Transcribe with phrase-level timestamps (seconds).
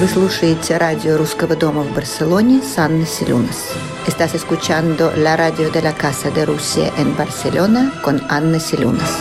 [0.00, 3.70] Вы слушаете радио Русского дома в Барселоне с Анной Селюнас.
[4.06, 9.20] Estás escuchando la radio de la Casa de Rusia en Barcelona con Анна Селюнас.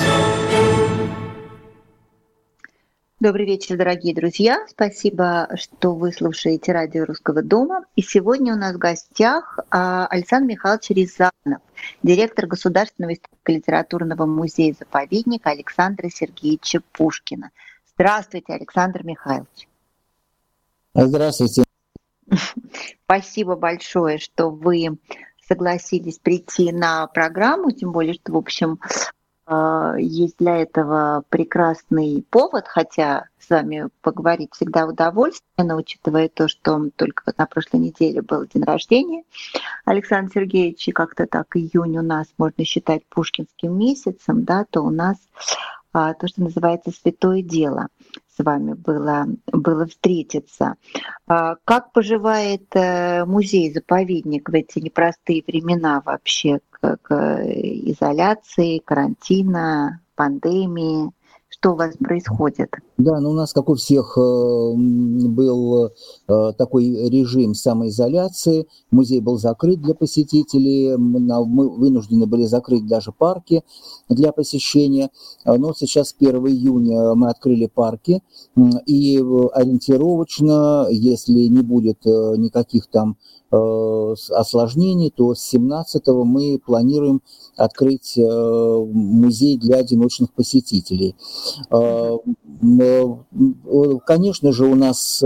[3.19, 4.65] Добрый вечер, дорогие друзья.
[4.69, 7.83] Спасибо, что вы слушаете радио Русского дома.
[7.97, 11.61] И сегодня у нас в гостях а, Александр Михайлович Рязанов,
[12.03, 17.51] директор Государственного историко-литературного музея-заповедника Александра Сергеевича Пушкина.
[17.93, 19.67] Здравствуйте, Александр Михайлович.
[20.93, 21.63] Здравствуйте.
[23.05, 24.97] Спасибо большое, что вы
[25.47, 28.79] согласились прийти на программу, тем более, что, в общем,
[29.51, 36.47] а, есть для этого прекрасный повод, хотя с вами поговорить всегда удовольствие, но учитывая то,
[36.47, 39.23] что только вот на прошлой неделе был день рождения
[39.85, 45.17] Александра Сергеевича, как-то так июнь у нас можно считать пушкинским месяцем, да, то у нас
[45.93, 47.87] а, то, что называется святое дело
[48.39, 50.75] с вами было, было встретиться.
[51.27, 57.13] А, как поживает э, музей-заповедник в эти непростые времена вообще к, к
[57.85, 61.11] изоляции, карантина, пандемии?
[61.61, 62.69] Что у вас происходит?
[62.97, 68.65] Да, ну у нас, как у всех, э, был э, такой режим самоизоляции.
[68.91, 70.95] Музей был закрыт для посетителей.
[70.95, 73.65] Мы вынуждены были закрыть даже парки
[74.07, 75.09] для посещения.
[75.43, 78.23] Э, но сейчас 1 июня мы открыли парки.
[78.85, 83.17] И ориентировочно, если не будет никаких там
[83.51, 87.21] осложнений, то с 17 мы планируем
[87.55, 91.15] открыть музей для одиночных посетителей.
[94.05, 95.23] Конечно же, у нас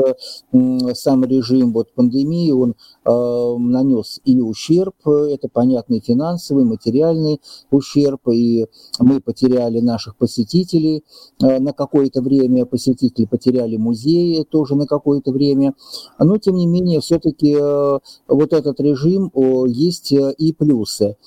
[0.94, 2.74] сам режим вот пандемии, он э,
[3.06, 8.68] нанес и ущерб, это понятный финансовый, материальный ущерб, и
[9.00, 11.04] мы потеряли наших посетителей
[11.42, 15.74] э, на какое-то время, посетители потеряли музеи тоже на какое-то время,
[16.20, 19.32] но тем не менее все-таки э, вот этот режим
[19.68, 21.18] есть и плюсы.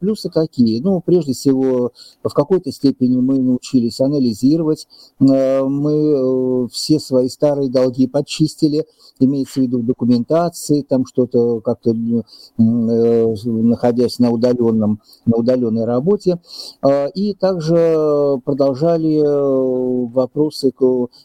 [0.00, 0.80] Плюсы какие?
[0.80, 1.92] Ну, прежде всего,
[2.22, 4.86] в какой-то степени мы научились анализировать,
[5.18, 8.86] мы все свои старые долги подчистили,
[9.18, 16.38] имеется в виду документации, там что-то как-то э, находясь на удаленном, на удаленной работе.
[16.82, 20.72] А, и также продолжали э, вопросы,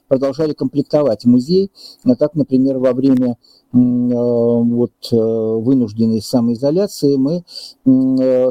[0.08, 1.72] продолжали комплектовать музей.
[2.06, 3.36] А так, например, во время э,
[3.74, 7.44] вот вынужденной самоизоляции мы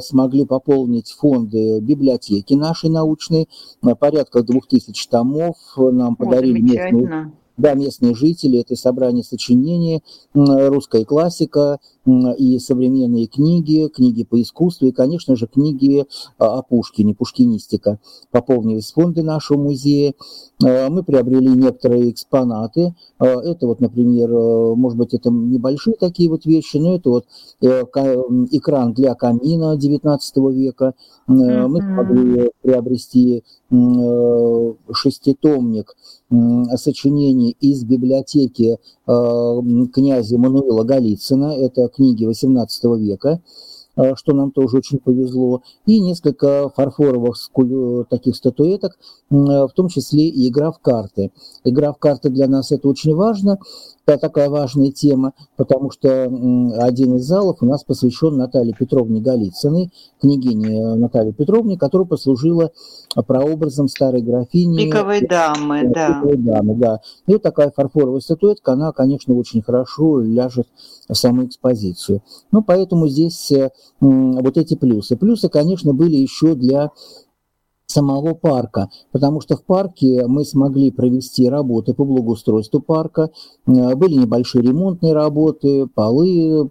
[0.00, 3.48] смогли пополнить фонды библиотеки нашей научной,
[3.98, 10.02] порядка двух тысяч томов нам подарили местные да, местные жители, это собрание сочинений,
[10.34, 11.78] русская классика
[12.38, 16.06] и современные книги, книги по искусству и, конечно же, книги
[16.38, 17.98] а, о Пушкине, пушкинистика.
[18.30, 20.14] Пополнились фонды нашего музея.
[20.64, 22.94] А, мы приобрели некоторые экспонаты.
[23.18, 24.30] А, это вот, например,
[24.76, 27.26] может быть, это небольшие такие вот вещи, но это вот
[27.62, 27.82] э,
[28.50, 30.18] экран для камина XIX
[30.52, 30.94] века.
[31.26, 33.42] Мы смогли приобрести э,
[34.92, 35.96] шеститомник
[36.74, 41.56] сочинений из библиотеки князя Мануила Голицына.
[41.56, 43.40] Это книги XVIII века.
[43.96, 47.36] Э, что нам тоже очень повезло, и несколько фарфоровых
[48.08, 51.32] таких статуэток, э, в том числе и игра в карты.
[51.64, 53.58] Игра в карты для нас это очень важно,
[54.06, 56.24] это такая важная тема, потому что
[56.78, 62.70] один из залов у нас посвящен Наталье Петровне Голицыной, княгине Наталье Петровне, которая послужила
[63.26, 64.84] прообразом старой графини.
[64.84, 66.08] Пиковой дамы, да.
[66.08, 67.00] Пиковой дамы, да.
[67.26, 70.68] И вот такая фарфоровая статуэтка, она, конечно, очень хорошо ляжет
[71.08, 72.22] в саму экспозицию.
[72.52, 73.52] Ну, поэтому здесь
[74.00, 75.16] вот эти плюсы.
[75.16, 76.90] Плюсы, конечно, были еще для
[77.90, 83.30] самого парка, потому что в парке мы смогли провести работы по благоустройству парка,
[83.66, 86.70] э, были небольшие ремонтные работы, полы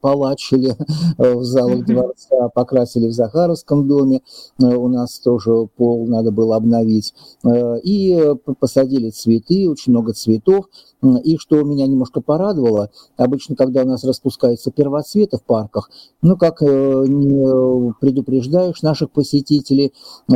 [0.00, 0.76] полачили
[1.18, 4.22] э, в залах дворца, покрасили в Захаровском доме,
[4.62, 7.14] э, у нас тоже пол надо было обновить,
[7.82, 10.66] и посадили цветы, очень много цветов,
[11.02, 15.90] и что меня немножко порадовало, обычно, когда у нас распускаются первоцветы в парках,
[16.22, 19.92] ну, как не предупреждаешь наших посетителей,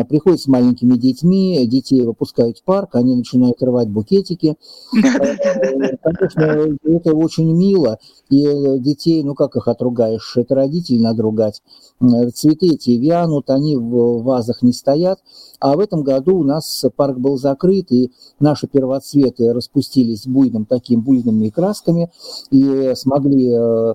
[0.09, 4.57] приходят с маленькими детьми, детей выпускают в парк, они начинают рвать букетики.
[4.93, 7.99] Конечно, это очень мило,
[8.31, 11.63] и детей, ну как их отругаешь, это родителей надо ругать.
[12.35, 15.21] Цветы эти вянут, они в вазах не стоят,
[15.65, 21.01] а в этом году у нас парк был закрыт, и наши первоцветы распустились буйным таким
[21.01, 22.11] буйными красками,
[22.51, 23.95] и смогли э,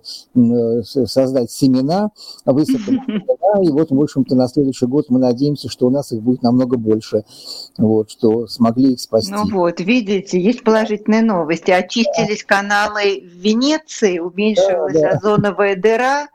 [0.83, 2.09] создать семена,
[2.45, 6.11] высыпать семена, и вот, в общем-то, на следующий год мы надеемся, что у нас нас
[6.11, 7.23] их будет намного больше,
[7.77, 9.31] вот, что смогли их спасти.
[9.31, 11.71] Ну вот, видите, есть положительные новости.
[11.71, 12.55] Очистились да.
[12.55, 15.09] каналы в Венеции, уменьшилась да, да.
[15.09, 16.27] озоновая дыра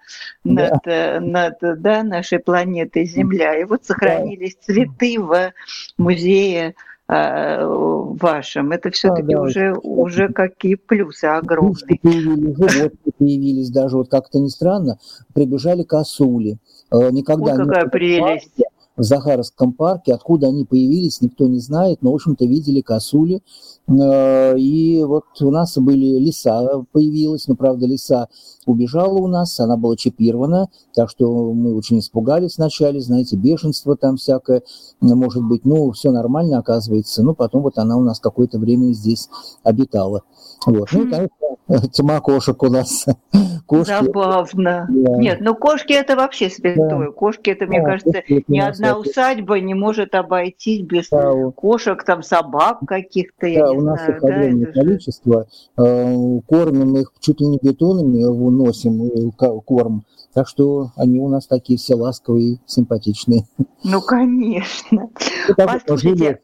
[0.45, 1.21] над, да.
[1.21, 3.59] над да, нашей планетой Земля.
[3.59, 4.75] И вот сохранились да.
[4.75, 5.53] цветы в
[5.99, 6.75] музее
[7.07, 8.73] Э, вашем.
[8.73, 11.99] Это все-таки а, да, уже, уже какие плюсы огромные.
[12.03, 14.99] Появились, животные появились даже, вот как-то не странно,
[15.35, 16.57] прибежали косули.
[16.91, 18.55] Э, никогда Ой, какая прелесть
[18.97, 20.15] в Захаровском парке.
[20.15, 23.43] Откуда они появились, никто не знает, но, в общем-то, видели косули.
[23.89, 28.29] Э, и вот у нас были леса, появилась, но, правда, леса
[28.67, 34.17] убежала у нас, она была чипирована, так что мы очень испугались вначале, знаете, бешенство там
[34.17, 34.63] всякое,
[35.01, 39.29] может быть, ну, все нормально оказывается, но потом вот она у нас какое-то время здесь
[39.63, 40.23] обитала.
[40.67, 40.89] Вот.
[40.93, 41.29] Ну, конечно,
[41.93, 43.07] тьма кошек у нас.
[43.67, 43.93] Кошки.
[43.93, 44.87] Забавно.
[44.91, 45.17] Да.
[45.17, 47.07] Нет, ну кошки это вообще святое.
[47.07, 47.13] Да.
[47.13, 51.33] Кошки это, мне да, кажется, ни одна усадьба не может обойтись без да.
[51.57, 53.47] кошек, там собак каких-то.
[53.55, 55.47] Да, у нас знаю, их огромное да, количество.
[55.79, 56.43] Же...
[56.47, 59.31] Кормим их чуть ли не бетонами, носим
[59.63, 60.05] корм.
[60.35, 63.47] Так что они у нас такие все ласковые, симпатичные.
[63.83, 65.09] Ну, конечно.
[65.57, 66.41] Послушайте,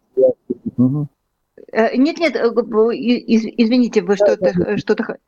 [0.80, 1.04] Э,
[1.72, 5.18] нет, нет, э, извините, вы что-то что-то.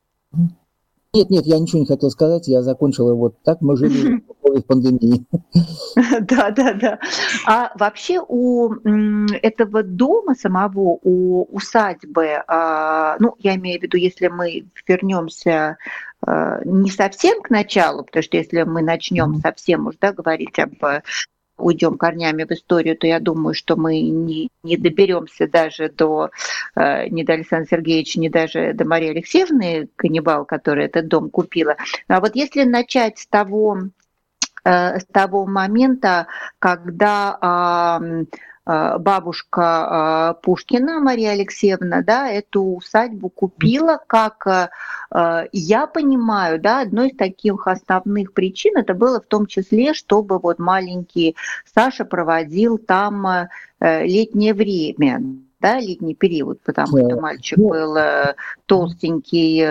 [1.15, 5.27] Нет, нет, я ничего не хотел сказать, я закончила вот так, мы жили в пандемии.
[6.23, 6.99] Да, да, да.
[7.47, 8.73] А вообще у
[9.43, 15.77] этого дома самого, у усадьбы, а, ну, я имею в виду, если мы вернемся
[16.23, 20.83] а, не совсем к началу, потому что если мы начнем совсем уж да, говорить об
[21.57, 26.31] уйдем корнями в историю, то я думаю, что мы не, не доберемся даже до
[26.75, 31.77] э, ни до Александра Сергеевича, ни даже до Марии Алексеевны Каннибал, которая этот дом купила.
[32.09, 33.79] А вот если начать с того,
[34.65, 36.27] э, с того момента,
[36.59, 38.25] когда Э,
[38.65, 47.09] бабушка э, Пушкина Мария Алексеевна, да, эту усадьбу купила, как э, я понимаю, да, одной
[47.09, 51.35] из таких основных причин это было в том числе, чтобы вот маленький
[51.75, 53.49] Саша проводил там
[53.81, 55.23] летнее время
[55.59, 57.09] да, летний период, потому да.
[57.09, 57.97] что мальчик был
[58.67, 59.63] толстенький,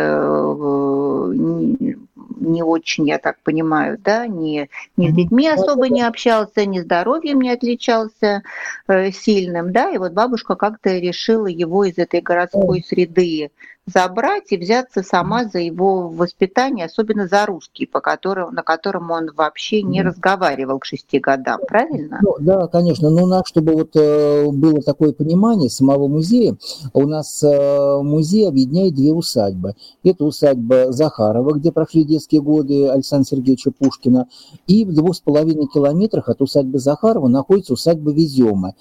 [2.42, 7.40] не очень, я так понимаю, да, не, не с детьми особо не общался, ни здоровьем
[7.40, 8.44] не отличался
[8.88, 13.52] э, сильным, да, и вот бабушка как-то решила его из этой городской среды
[13.88, 19.32] забрать и взяться сама за его воспитание, особенно за русский, по которому, на котором он
[19.36, 22.20] вообще не разговаривал к шести годам, правильно?
[22.22, 23.10] Ну, да, конечно.
[23.10, 26.58] Но у нас, чтобы вот э, было такое понимание самого музея,
[26.94, 29.74] у нас э, музей объединяет две усадьбы.
[30.04, 34.28] Это усадьба Захарова, где прошли детские годы Александра Сергеевича Пушкина,
[34.68, 38.76] и в двух с половиной километрах от усадьбы Захарова находится усадьба Везема.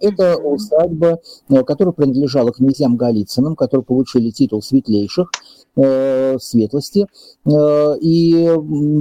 [0.00, 1.20] Это усадьба,
[1.50, 5.30] э, которая принадлежала князьям Голицыным, которые получили титул светлейших,
[5.76, 7.06] э, светлости.
[7.44, 8.32] Э, и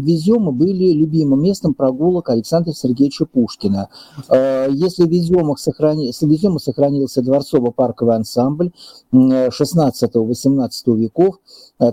[0.02, 3.90] Веземы были любимым местом прогулок Александра Сергеевича Пушкина.
[4.30, 6.12] Э, если в Веземах сохрани...
[6.22, 8.72] Веземах сохранился дворцово-парковый ансамбль
[9.14, 11.40] 16-18 веков,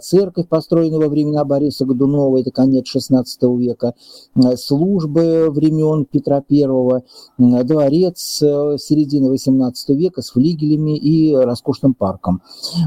[0.01, 3.25] церковь, построенная во времена Бориса Годунова, это конец XVI
[3.59, 3.95] века,
[4.57, 6.65] службы времен Петра I,
[7.65, 12.43] дворец середины XVIII века с флигелями и роскошным парком.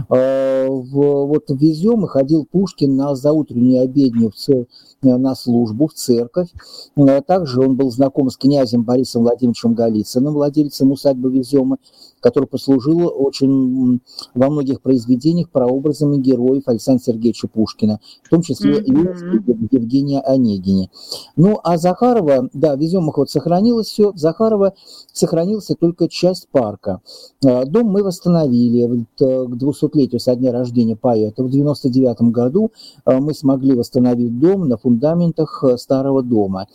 [0.09, 4.31] Вот в Веземы ходил Пушкин на заутреннюю обедню
[5.01, 6.49] на службу в церковь.
[7.27, 11.77] Также он был знаком с князем Борисом Владимировичем Голицыным, владельцем усадьбы Веземы,
[12.19, 14.01] который послужил очень
[14.33, 19.67] во многих произведениях прообразами героев Александра Сергеевича Пушкина, в том числе mm-hmm.
[19.71, 20.89] Евгения Онегине.
[21.35, 24.73] Ну, а Захарова, да, в Веземах вот сохранилось все, Захарова
[25.13, 27.01] сохранился только часть парка.
[27.45, 31.43] А, дом мы восстановили э, к 200-летию со дня рождения поэта.
[31.43, 32.71] В 99 году
[33.05, 36.67] а, мы смогли восстановить дом на фундаментах э, старого дома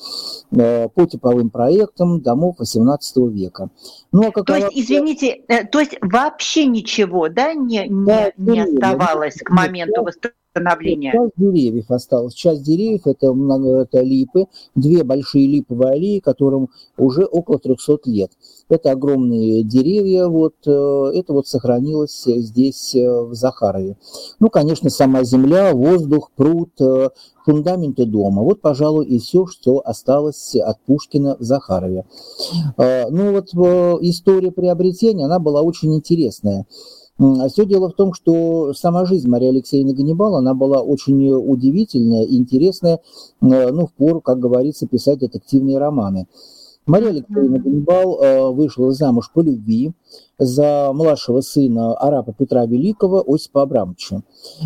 [0.51, 3.71] э, по типовым проектам домов XVIII века.
[4.13, 4.45] Ну, а какова...
[4.45, 5.32] То есть, извините,
[5.71, 10.42] то есть вообще ничего, да, не, не, не оставалось к моменту восстановления?
[10.53, 11.13] Становления.
[11.13, 12.35] Часть деревьев осталось.
[12.35, 13.35] Часть деревьев это,
[13.83, 18.31] это липы, две большие липовые аллеи, которым уже около 300 лет.
[18.69, 23.97] Это огромные деревья, вот, э, это вот сохранилось здесь, э, в Захарове.
[24.41, 27.09] Ну, конечно, сама земля, воздух, пруд, э,
[27.45, 28.43] фундаменты дома.
[28.43, 32.05] Вот, пожалуй, и все, что осталось от Пушкина в Захарове.
[32.77, 33.49] Ну, вот
[34.03, 36.67] история приобретения, она была очень интересная.
[37.23, 42.25] А все дело в том, что сама жизнь Марии Алексеевны Ганнибал, она была очень удивительная,
[42.25, 42.99] интересная,
[43.41, 46.27] ну, в пору, как говорится, писать детективные романы.
[46.85, 49.93] Мария Алексеевна Ганнибал вышла замуж по любви
[50.37, 54.23] за младшего сына араба Петра Великого Осипа Абрамовича.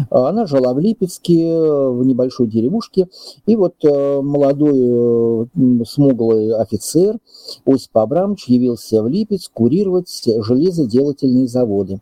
[0.09, 3.09] Она жила в Липецке, в небольшой деревушке,
[3.45, 5.51] и вот молодой
[5.87, 7.19] смуглый офицер
[7.67, 12.01] Осип Абрамович явился в Липецк курировать железоделательные заводы.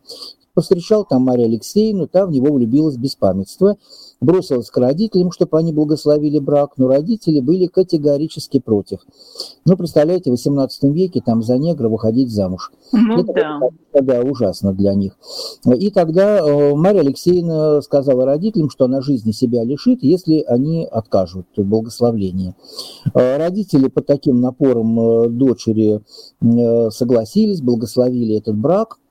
[0.54, 3.76] Повстречал там Марию Алексеевну, та в него влюбилась без памятства,
[4.20, 9.00] бросилась к родителям, чтобы они благословили брак, но родители были категорически против.
[9.66, 12.70] Ну, представляете, в 18 веке там за негра выходить замуж.
[12.92, 13.60] Ну, Это да.
[13.92, 15.18] тогда ужасно для них.
[15.66, 21.46] И тогда э, Мария Алексеевна сказала родителям, что она жизни себя лишит, если они откажут
[21.56, 22.54] благословление.
[23.12, 26.00] Э, родители под таким напором э, дочери
[26.90, 28.98] согласились, благословили этот брак–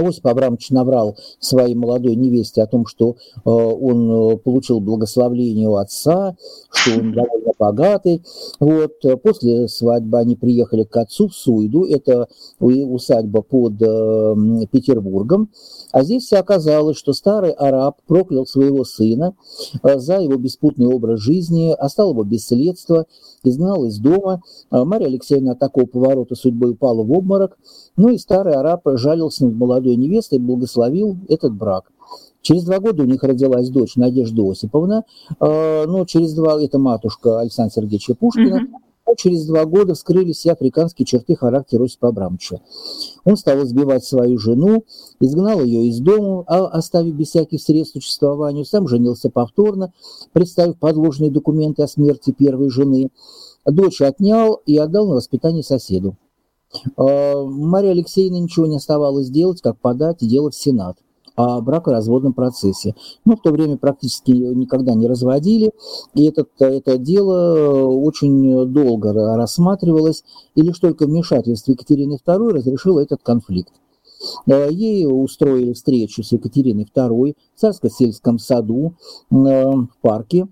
[0.00, 5.76] Осип Абрамович наврал своей молодой невесте о том, что э, он э, получил благословление у
[5.76, 6.36] отца,
[6.72, 8.22] что он довольно богатый.
[8.60, 8.92] Вот.
[9.22, 12.28] После свадьбы они приехали к отцу в Суиду, это
[12.60, 15.50] усадьба под э, Петербургом.
[15.96, 19.34] А здесь оказалось, что старый араб проклял своего сына
[19.82, 23.06] э, за его беспутный образ жизни, оставил его без следства,
[23.42, 24.42] изгнал из дома.
[24.70, 27.56] Э, Мария Алексеевна от такого поворота судьбы упала в обморок.
[27.96, 31.90] Ну и старый араб жалился над молодой невестой и благословил этот брак.
[32.42, 35.04] Через два года у них родилась дочь Надежда Осиповна,
[35.40, 38.85] э, ну, через два, это матушка Александра Сергеевича Пушкина, mm-hmm.
[39.06, 42.60] А через два года вскрылись все африканские черты характера Осипа Абрамовича.
[43.24, 44.84] Он стал избивать свою жену,
[45.20, 49.92] изгнал ее из дома, а, оставив без всяких средств существования, сам женился повторно,
[50.32, 53.10] представив подложные документы о смерти первой жены.
[53.64, 56.16] Дочь отнял и отдал на воспитание соседу.
[56.96, 60.98] А, Мария Алексеевна ничего не оставалось делать, как подать дело в Сенат
[61.36, 62.94] о бракоразводном процессе.
[63.24, 65.70] Но в то время практически никогда не разводили,
[66.14, 70.24] и этот, это дело очень долго рассматривалось,
[70.54, 73.72] и лишь только вмешательство Екатерины II разрешило этот конфликт.
[74.46, 78.94] А, ей устроили встречу с Екатериной II в царско-сельском саду
[79.30, 80.48] в парке,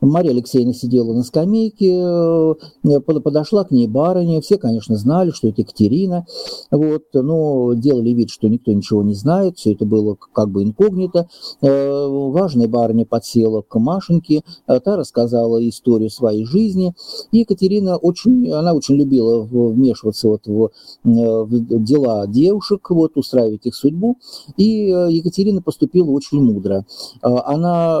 [0.00, 2.02] Мария Алексеевна сидела на скамейке,
[2.84, 6.26] э, подошла к ней барыня, все, конечно, знали, что это Екатерина,
[6.70, 11.28] вот, но делали вид, что никто ничего не знает, все это было как бы инкогнито.
[11.60, 16.94] Э, важная барыня подсела к Машеньке, а та рассказала историю своей жизни,
[17.30, 20.68] и Екатерина очень, она очень любила вмешиваться вот в, э,
[21.04, 24.16] в дела девушек, вот, устраивать их судьбу,
[24.56, 26.84] и Екатерина поступила очень мудро.
[27.20, 28.00] Она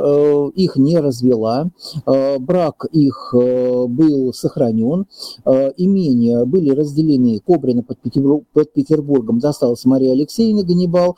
[0.54, 1.70] их не раз развела,
[2.06, 5.06] э, брак их э, был сохранен,
[5.44, 11.16] э, имения были разделены, Кобрина под, Петербург, под Петербургом досталась Мария Алексеевна Ганнибал,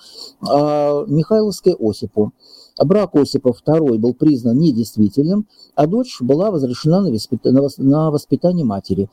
[0.48, 2.32] а Михайловская Осипу.
[2.82, 9.10] Брак Осипа II был признан недействительным, а дочь была возвращена на, воспитание, на воспитание матери.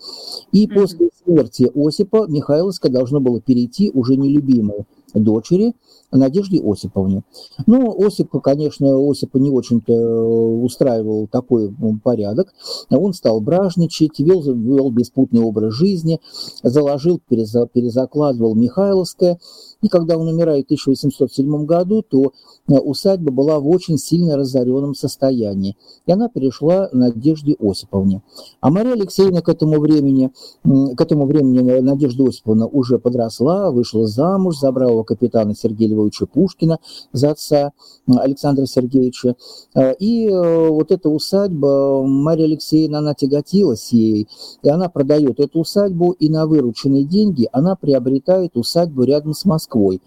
[0.52, 0.74] И mm-hmm.
[0.74, 5.76] после смерти Осипа Михайловская должна была перейти уже нелюбимой дочери–
[6.12, 7.24] Надежде Осиповне.
[7.68, 11.74] Ну, Осип, конечно, Осипа не очень-то устраивал такой
[12.04, 12.54] порядок.
[12.90, 16.20] Он стал бражничать, вел, вел беспутный образ жизни,
[16.64, 19.40] заложил, перезакладывал Михайловское.
[19.82, 22.34] И когда он умирает в 1807 году, то
[22.68, 25.78] э, усадьба была в очень сильно разоренном состоянии.
[26.06, 28.22] И она перешла Надежде Осиповне.
[28.60, 30.32] А Мария Алексеевна к этому времени,
[30.64, 36.80] к этому времени Надежда Осиповна уже подросла, вышла замуж, забрала капитана Сергея Львовича Пушкина
[37.12, 37.72] за отца
[38.08, 39.36] Александра Сергеевича.
[39.76, 44.28] Э, и э, вот эта усадьба, Мария Алексеевна, она тяготилась ей,
[44.64, 50.02] и она продает эту усадьбу, и на вырученные деньги она приобретает усадьбу рядом с Москвой,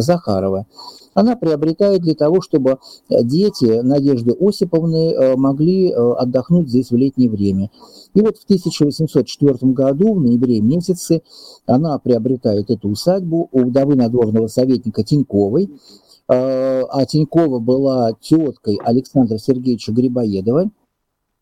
[0.00, 0.66] Захарова.
[1.14, 2.78] Она приобретает для того, чтобы
[3.08, 7.70] дети Надежды Осиповны э, могли э, отдохнуть здесь в летнее время.
[8.14, 11.22] И вот в 1804 году, в ноябре месяце,
[11.66, 15.70] она приобретает эту усадьбу у вдовы надворного советника Тиньковой, э,
[16.28, 20.70] а Тинькова была теткой Александра Сергеевича Грибоедова,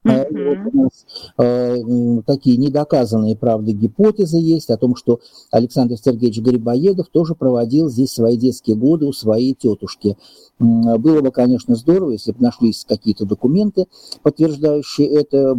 [0.06, 0.64] Mm-hmm.
[0.64, 1.06] Вот у нас
[1.38, 5.20] э, такие недоказанные, правда, гипотезы есть о том, что
[5.50, 10.16] Александр Сергеевич Грибоедов тоже проводил здесь свои детские годы у своей тетушки.
[10.58, 13.86] Было бы, конечно, здорово, если бы нашлись какие-то документы,
[14.22, 15.54] подтверждающие это,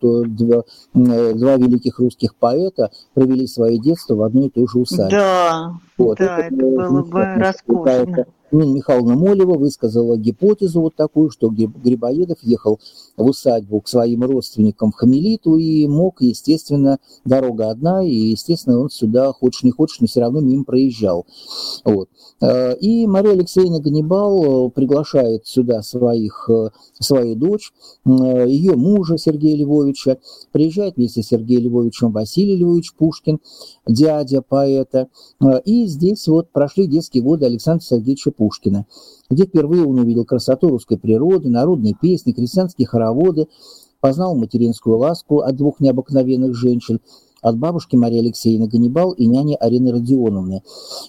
[0.00, 5.16] то два, два великих русских поэта провели свое детство в одной и той же усадьбе.
[5.16, 11.30] Да, вот, да, это, это было бы роскошно Нина Михайловна Молева высказала гипотезу вот такую,
[11.30, 12.80] что Грибоедов ехал
[13.16, 18.90] в усадьбу к своим родственникам в Хамелиту и мог, естественно, дорога одна, и, естественно, он
[18.90, 21.26] сюда, хочешь не хочешь, но все равно мимо проезжал.
[21.84, 22.08] Вот.
[22.40, 27.72] Э, и Мария Алексеевна Ганнибал э, приглашает сюда своих, э, свою дочь,
[28.04, 30.18] ее мужа Сергея Львовича,
[30.52, 33.40] приезжает вместе с Сергеем Львовичем Василий Львович Пушкин,
[33.86, 35.08] дядя поэта,
[35.64, 38.86] и здесь вот прошли детские годы Александра Сергеевича Пушкина,
[39.28, 43.48] где впервые он увидел красоту русской природы, народные песни, крестьянские хороводы,
[44.00, 47.00] познал материнскую ласку от двух необыкновенных женщин–
[47.42, 50.62] от бабушки Марии Алексеевны Ганнибал и няни Арины Родионовны.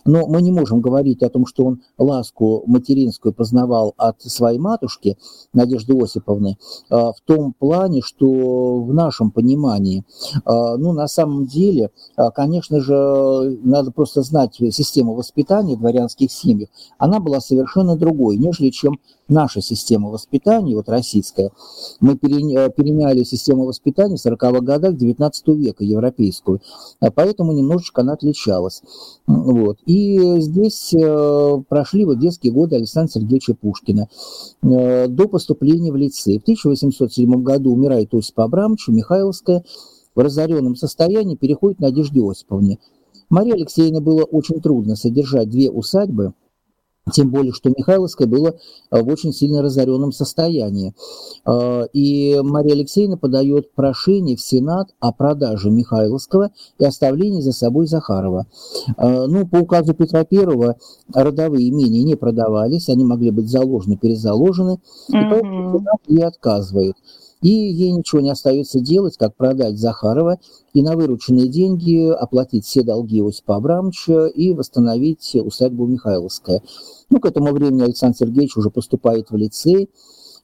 [0.06, 5.18] Но мы не можем говорить о том, что он ласку материнскую познавал от своей матушки
[5.54, 6.58] Надежды Осиповны
[6.90, 10.04] а, в том плане, что в нашем понимании,
[10.46, 16.70] а, ну, на самом деле, а, конечно же, надо просто знать систему воспитания дворянских семьях,
[16.98, 19.00] она была совершенно другой, нежели чем
[19.32, 21.52] наша система воспитания, вот российская,
[22.00, 26.62] мы переняли систему воспитания в 40-х годах 19 века, европейскую,
[27.00, 28.84] а поэтому немножечко она отличалась.
[29.26, 29.80] Вот.
[29.86, 34.08] И здесь э, прошли вот детские годы Александра Сергеевича Пушкина
[34.62, 36.38] э, до поступления в лицей.
[36.38, 39.64] В 1807 году умирает Осипа Абрамовича, Михайловская,
[40.14, 42.80] в разоренном состоянии переходит на Надежде Осиповне.
[43.30, 46.34] Марии Алексеевне было очень трудно содержать две усадьбы,
[47.12, 48.56] тем более, что Михайловское было
[48.92, 50.94] э, в очень сильно разоренном состоянии.
[51.46, 57.88] Э, и Мария Алексеевна подает прошение в Сенат о продаже Михайловского и оставлении за собой
[57.88, 58.46] Захарова.
[58.98, 60.76] Э, ну, по указу Петра I
[61.14, 64.80] родовые имения не продавались, они могли быть заложены, перезаложены,
[65.10, 66.96] и поэтому Сенат ей отказывает.
[67.42, 70.40] И ей ничего не остается делать, как продать Захарова
[70.74, 76.62] и на вырученные деньги оплатить все долги Осипа Абрамовича и восстановить усадьбу Михайловская.
[77.10, 79.90] Ну, к этому времени Александр Сергеевич уже поступает в лицей,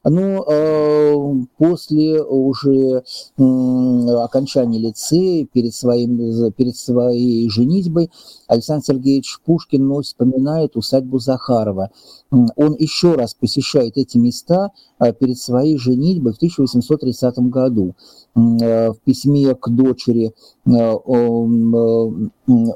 [0.03, 3.03] но э, после уже
[3.37, 8.09] окончания лицея, перед, своим, перед своей женитьбой,
[8.47, 11.91] Александр Сергеевич Пушкин вспоминает усадьбу Захарова.
[12.29, 17.95] Он еще раз посещает эти места э, перед своей женитьбой в 1830 году.
[18.35, 20.33] Э, в письме к дочери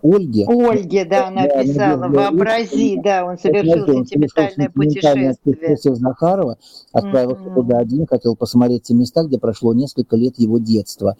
[0.01, 0.45] Ольге.
[0.47, 5.35] Ольге, да, она да, писала, вообрази, да, он совершил сентиментальное путешествие.
[5.43, 6.57] путешествие Захарова,
[6.93, 7.55] отправился mm-hmm.
[7.55, 11.17] туда один, хотел посмотреть те места, где прошло несколько лет его детства.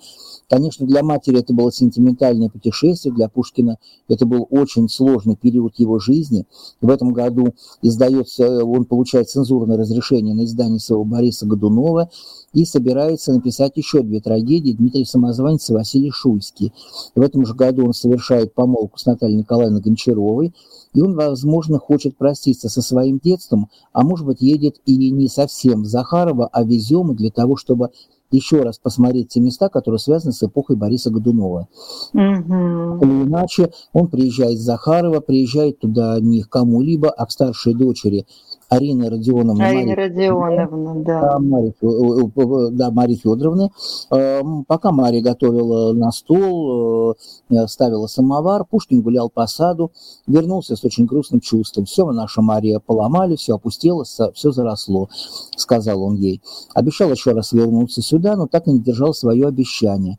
[0.50, 6.00] Конечно, для матери это было сентиментальное путешествие, для Пушкина это был очень сложный период его
[6.00, 6.46] жизни.
[6.80, 12.10] В этом году издается, он получает цензурное разрешение на издание своего Бориса Годунова,
[12.54, 16.74] и собирается написать еще две трагедии Дмитрий Самозванец и Василий Шуйский.
[17.16, 20.54] В этом же году он совершает помолвку с Натальей Николаевной Гончаровой,
[20.94, 25.84] и он, возможно, хочет проститься со своим детством, а может быть, едет и не совсем
[25.84, 27.90] в Захарова, а в Изюм для того, чтобы
[28.32, 31.68] еще раз посмотреть те места, которые связаны с эпохой Бориса Годунова.
[32.14, 32.20] Угу.
[32.22, 38.26] Или иначе он приезжает с Захарова, приезжает туда не к кому-либо, а к старшей дочери
[38.72, 39.62] Арины Родионовны.
[39.62, 41.40] Арина Родионовна, да.
[41.40, 43.70] Марии, да, Марии Федоровны.
[44.12, 47.18] Эм, пока Мария готовила на стол,
[47.50, 49.92] э, ставила самовар, Пушкин гулял по саду,
[50.26, 51.84] вернулся с очень грустным чувством.
[51.84, 55.10] Все, наша Мария поломали, все опустелось, все заросло,
[55.58, 56.42] сказал он ей.
[56.74, 60.18] Обещал еще раз вернуться сюда, но так и не держал свое обещание.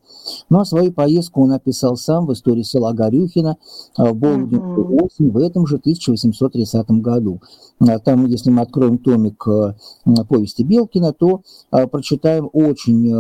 [0.51, 3.57] Ну а свою поездку он написал сам в истории села Горюхина
[3.97, 7.41] э, в Болдинскую осень в этом же 1830 году.
[7.89, 9.75] Э, там, если мы откроем томик э,
[10.29, 13.11] повести Белкина, то прочитаем очень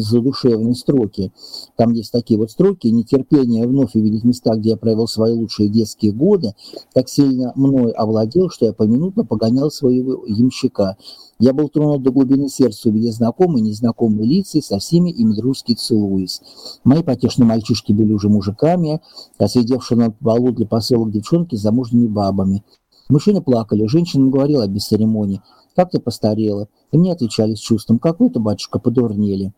[0.00, 1.32] задушевные строки.
[1.76, 2.88] Там есть такие вот строки.
[2.88, 6.54] «Нетерпение вновь увидеть места, где я провел свои лучшие детские годы,
[6.94, 10.96] так сильно мной овладел, что я поминутно погонял своего ямщика.
[11.38, 15.74] Я был тронут до глубины сердца, увидя знакомые и незнакомые лица, со всеми ими дружески
[15.74, 16.40] целуясь.
[16.84, 19.00] Мои потешные мальчишки были уже мужиками,
[19.38, 22.62] а сидевшие на полу для посылок девчонки с замужними бабами.
[23.08, 25.42] Мужчины плакали, женщина говорила без церемонии.
[25.74, 27.98] «Как ты постарела?» И мне отвечали с чувством.
[27.98, 29.52] «Как вы-то, батюшка, подурнели?»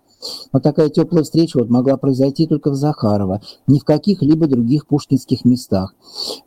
[0.52, 5.44] Но такая теплая встреча вот могла произойти только в Захарово, ни в каких-либо других пушкинских
[5.44, 5.94] местах.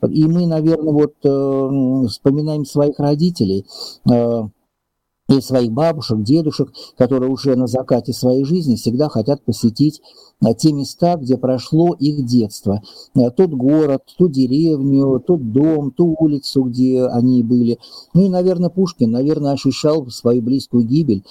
[0.10, 3.66] И мы, наверное, вот э, вспоминаем своих родителей,
[4.10, 4.48] э,
[5.30, 10.02] и своих бабушек, дедушек, которые уже на закате своей жизни всегда хотят посетить
[10.42, 12.82] а, те места, где прошло их детство.
[13.16, 17.78] А, тот город, ту деревню, тот дом, ту улицу, где они были.
[18.14, 21.24] Ну и, наверное, Пушкин, наверное, ощущал свою близкую гибель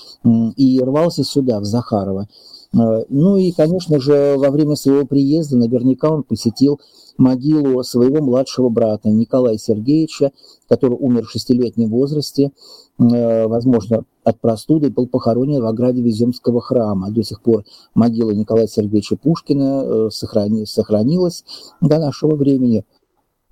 [0.57, 2.29] и рвался сюда, в Захарово.
[2.73, 6.81] Ну и, конечно же, во время своего приезда наверняка он посетил
[7.17, 10.33] могилу своего младшего брата Николая Сергеевича,
[10.69, 12.53] который умер в шестилетнем возрасте,
[12.99, 17.11] возможно, от простуды, был похоронен в ограде Веземского храма.
[17.11, 21.45] До сих пор могила Николая Сергеевича Пушкина сохранилась
[21.81, 22.85] до нашего времени.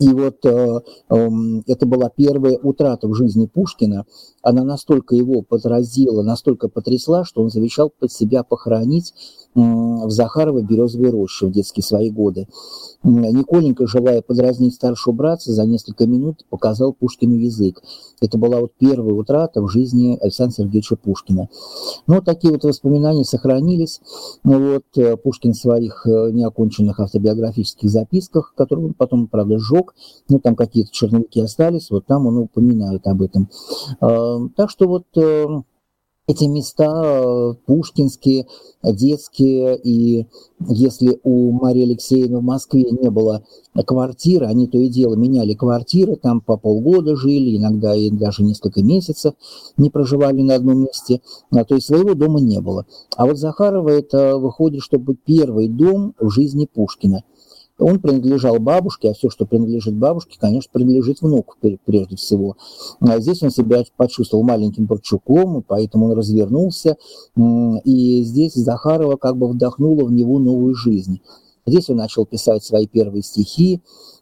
[0.01, 0.81] И вот э,
[1.11, 1.29] э,
[1.67, 4.07] это была первая утрата в жизни Пушкина.
[4.45, 9.15] Она настолько его поразила, настолько потрясла, что он завещал под себя похоронить
[9.55, 12.49] в Захарово березовой роще в детские свои годы.
[13.05, 17.83] Николенька, желая подразнить старшего братца, за несколько минут показал Пушкину язык.
[18.21, 21.49] Это была вот первая утрата в жизни Александра Сергеевича Пушкина.
[22.07, 24.01] Но такие вот воспоминания сохранились.
[24.43, 29.95] Ну вот э, Пушкин в своих э, неоконченных автобиографических записках, которые он потом, правда, сжег,
[30.29, 33.51] ну там какие-то черновики остались, вот там он упоминает об этом.
[34.57, 35.47] Так что вот э,
[36.27, 38.47] эти места пушкинские,
[38.83, 40.27] детские, и
[40.61, 43.45] если у Марии Алексеевны в Москве не было
[43.87, 48.83] квартиры, они то и дело меняли квартиры, там по полгода жили, иногда и даже несколько
[48.83, 49.35] месяцев
[49.77, 51.21] не проживали на одном месте,
[51.51, 52.87] а, то есть своего дома не было.
[53.17, 57.23] А вот Захарова это выходит, чтобы первый дом в жизни Пушкина–
[57.79, 62.57] он принадлежал бабушке, а все, что принадлежит бабушке, конечно, принадлежит внуку прежде всего.
[63.01, 66.97] А здесь он себя почувствовал маленьким Борчуком, поэтому он развернулся,
[67.37, 71.21] и здесь Захарова как бы вдохнула в него новую жизнь.
[71.67, 73.81] Здесь он начал писать свои первые стихи,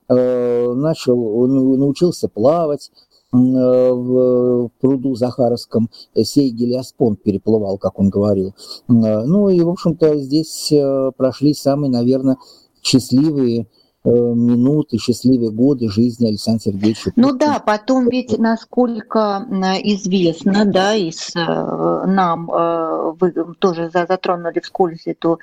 [0.09, 2.91] э, начал, он научился плавать,
[3.33, 8.55] э, в пруду Захаровском сей Гелиоспонд переплывал, как он говорил.
[8.88, 10.73] Э, ну и, в общем-то, здесь
[11.17, 12.37] прошли самые, наверное,
[12.83, 13.66] счастливые
[14.05, 17.12] минуты, счастливые годы жизни Александра Сергеевича.
[17.17, 19.47] Ну да, потом ведь, насколько
[19.85, 25.38] известно, да, и с, э, нам э, вы тоже затронули вскользь эту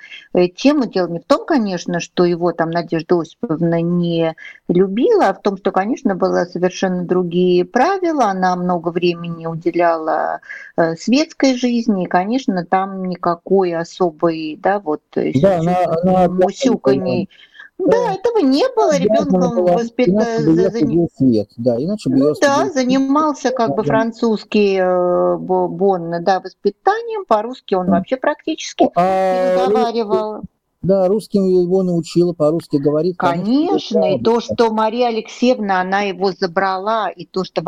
[0.56, 0.86] тему.
[0.88, 4.36] Дело не в том, конечно, что его там Надежда Осиповна не
[4.67, 8.26] любила, а в том, что, конечно, было совершенно другие правила.
[8.26, 10.41] Она много времени уделяла
[10.98, 17.30] светской жизни, и, конечно, там никакой особой, да, вот, да, она, она, мусюканий,
[17.79, 18.97] да, этого не было.
[18.97, 21.09] Ребенком воспитывал.
[21.15, 27.25] Свет, да, иначе бы ну, да, занимался как бы французский э, бон, да, воспитанием.
[27.25, 30.41] По-русски он вообще практически а, не разговаривал.
[30.81, 33.17] Да, русским его научила, по-русски говорит.
[33.17, 37.61] Конечно, и то, что Мария Алексеевна, она его забрала, и то, что,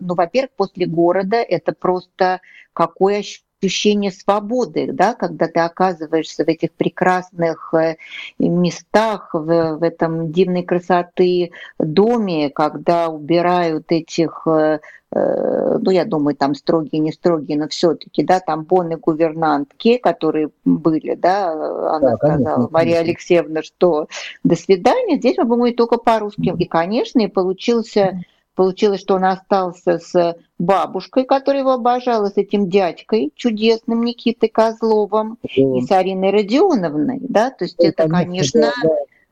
[0.00, 2.40] ну, во-первых, после города, это просто
[2.72, 7.96] какое ощущение ощущение свободы, да, когда ты оказываешься в этих прекрасных э,
[8.38, 14.80] местах, в, в этом дивной красоты доме, когда убирают этих э,
[15.12, 20.50] э, ну, я думаю, там строгие, не строгие, но все-таки, да, там боны гувернантки, которые
[20.64, 21.52] были, да,
[21.96, 24.08] она да, сказала, конечно, Мария Алексеевна, что
[24.42, 26.54] до свидания, здесь мы будем только по-русски.
[26.58, 28.20] И, конечно, и получился
[28.54, 35.38] Получилось, что он остался с бабушкой, которая его обожала, с этим дядькой чудесным Никитой Козловым
[35.42, 37.18] и с Ариной Родионовной.
[37.20, 37.50] Да?
[37.50, 38.72] То есть это, конечно,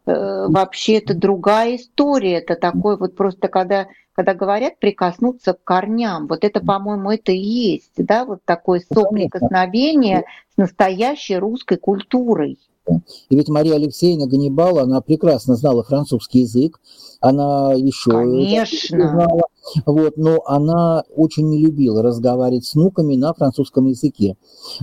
[0.06, 2.38] э, вообще это другая история.
[2.38, 7.38] Это такой вот просто, когда, когда говорят прикоснуться к корням, вот это, по-моему, это и
[7.38, 12.58] есть, да, вот такое соприкосновение с настоящей русской культурой.
[12.86, 16.80] И ведь Мария Алексеевна Ганнибал, она прекрасно знала французский язык,
[17.20, 19.08] она еще Конечно.
[19.08, 19.42] знала,
[19.86, 24.36] вот, но она очень не любила разговаривать с внуками на французском языке.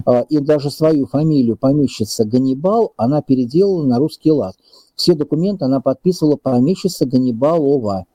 [0.06, 4.56] А, и даже свою фамилию помещица Ганнибал она переделала на русский лад.
[4.96, 8.06] Все документы она подписывала помещица Ганнибалова.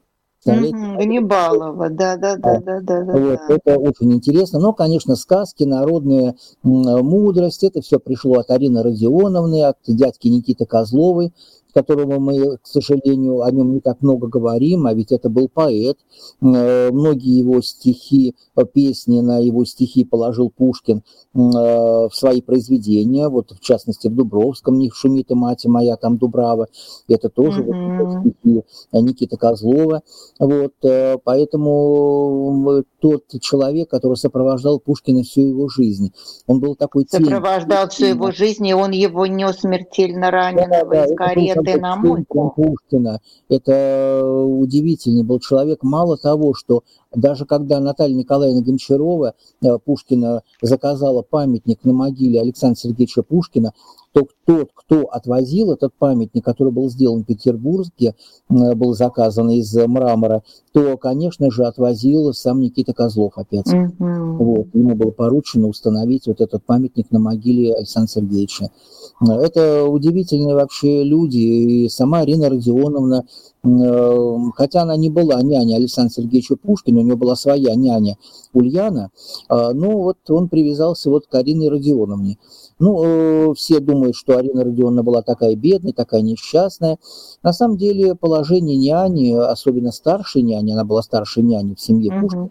[0.52, 3.12] Ганнибалова, да, да, да, да, да, да.
[3.12, 4.58] Вот, это очень интересно.
[4.58, 11.32] Но, конечно, сказки, народная мудрость, это все пришло от Арины Родионовны, от дядьки Никиты Козловой
[11.74, 15.98] которого мы, к сожалению, о нем не так много говорим, а ведь это был поэт.
[16.40, 21.02] Э, многие его стихи, э, песни на его стихи положил Пушкин э,
[21.34, 26.68] в свои произведения, вот в частности в Дубровском «Не шумит и мать моя, там Дубрава».
[27.08, 28.04] Это тоже mm-hmm.
[28.04, 30.02] вот, стихи Никиты Козлова.
[30.38, 30.74] Вот,
[31.24, 36.14] поэтому тот человек, который сопровождал Пушкина всю его жизнь,
[36.46, 37.04] он был такой...
[37.06, 41.78] Сопровождал всю его жизнь, и он его нес смертельно раненого да, да, из кареты ты
[41.78, 42.54] на мойку.
[42.56, 43.20] Пушкина.
[43.50, 45.82] Это удивительный был человек.
[45.82, 46.82] Мало того, что
[47.14, 53.74] даже когда Наталья Николаевна Гончарова э, Пушкина заказала памятник на могиле Александра Сергеевича Пушкина,
[54.14, 58.14] то тот, кто отвозил этот памятник, который был сделан в Петербурге,
[58.48, 63.66] был заказан из мрамора, то, конечно же, отвозил сам Никита Козлов опять.
[63.66, 64.36] Mm-hmm.
[64.36, 68.70] Вот, ему было поручено установить вот этот памятник на могиле Александра Сергеевича.
[69.20, 71.38] Это удивительные вообще люди.
[71.38, 73.26] И сама Арина Родионовна,
[73.64, 78.16] э, хотя она не была няней Александра Сергеевича Пушкина, у нее была своя няня
[78.52, 79.10] Ульяна,
[79.48, 82.38] э, но вот он привязался вот к Арине Родионовне.
[82.78, 86.98] Ну, э, все думают, что Арина Родионовна была такая бедная, такая несчастная.
[87.42, 92.22] На самом деле положение няни, особенно старшей няни, она была старшей няней в семье угу.
[92.22, 92.50] Пушкина,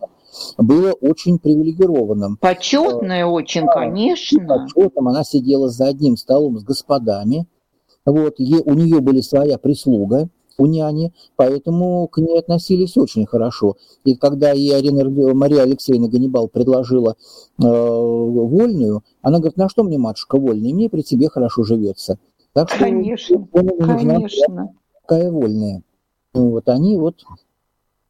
[0.57, 2.38] было очень привилегированным.
[2.38, 4.65] Почетное очень, конечно.
[4.73, 5.09] Почетным.
[5.09, 7.45] Она сидела за одним столом с господами.
[8.05, 13.77] Вот, е, у нее были своя прислуга, у няни, поэтому к ней относились очень хорошо.
[14.03, 17.15] И когда ей Арина, Мария Алексеевна Ганнибал предложила
[17.61, 20.73] э, вольную, она говорит, на что мне, матушка, вольная?
[20.73, 22.17] Мне при тебе хорошо живется.
[22.53, 24.73] Так что конечно, конечно.
[25.01, 25.81] Какая вольная.
[26.33, 27.23] Вот они вот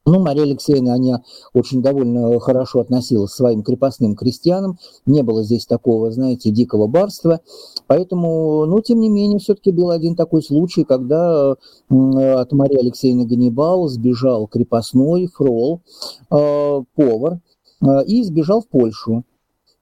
[0.06, 5.66] ну, Мария Алексеевна, она очень довольно хорошо относилась к своим крепостным крестьянам, не было здесь
[5.66, 7.40] такого, знаете, дикого барства,
[7.88, 13.88] поэтому, ну, тем не менее, все-таки был один такой случай, когда от Марии Алексеевны Ганнибал
[13.88, 15.82] сбежал крепостной фрол,
[16.32, 17.40] э, повар,
[17.82, 19.24] э, и сбежал в Польшу.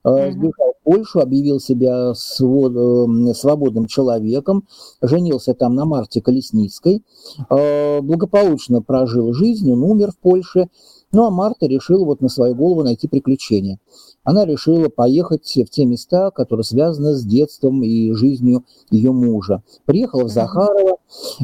[0.04, 0.32] Mm-hmm.
[0.32, 4.66] Сбежал Польшу, объявил себя свободным человеком,
[5.00, 7.02] женился там на Марте Колесницкой,
[7.50, 10.68] э, благополучно прожил жизнь, он умер в Польше,
[11.12, 13.78] ну а Марта решила вот на свою голову найти приключения
[14.24, 19.62] она решила поехать в те места, которые связаны с детством и жизнью ее мужа.
[19.84, 20.98] Приехала в Захарово,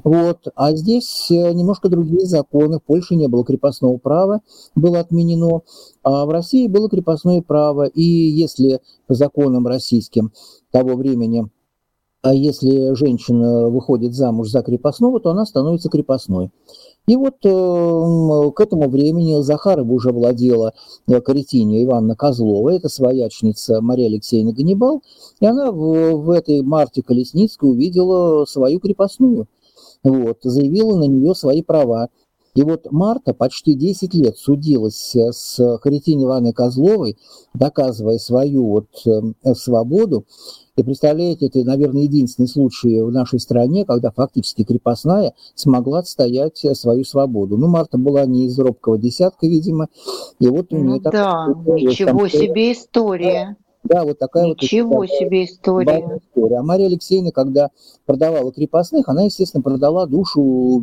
[0.04, 2.78] вот, а здесь э, немножко другие законы.
[2.78, 4.40] В Польше не было крепостного права,
[4.74, 5.62] было отменено,
[6.02, 7.84] а в России было крепостное право.
[7.84, 10.32] И если по законам российским
[10.70, 11.48] того времени
[12.20, 16.50] а если женщина выходит замуж за крепостного, то она становится крепостной.
[17.08, 20.74] И вот э, к этому времени Захарова уже владела
[21.06, 25.02] э, Каретине Ивановна Козлова, это своячница Мария Алексеевна Ганнибал,
[25.40, 29.46] и она в, в этой Марте Колесницкой увидела свою крепостную,
[30.02, 32.10] вот, заявила на нее свои права.
[32.58, 37.16] И вот Марта почти 10 лет судилась с Харитиной Ивановной Козловой,
[37.54, 40.24] доказывая свою вот э, свободу.
[40.74, 47.04] И представляете, это, наверное, единственный случай в нашей стране, когда фактически крепостная смогла отстоять свою
[47.04, 47.56] свободу.
[47.56, 49.86] Ну, Марта была не из робкого десятка, видимо,
[50.40, 51.00] и вот у нее...
[51.04, 53.56] Ну, да, ничего там, себе история.
[53.88, 56.20] Да, вот такая Ничего вот себе история.
[56.22, 56.58] история.
[56.58, 57.70] А Мария Алексеевна, когда
[58.04, 60.82] продавала крепостных, она, естественно, продала душу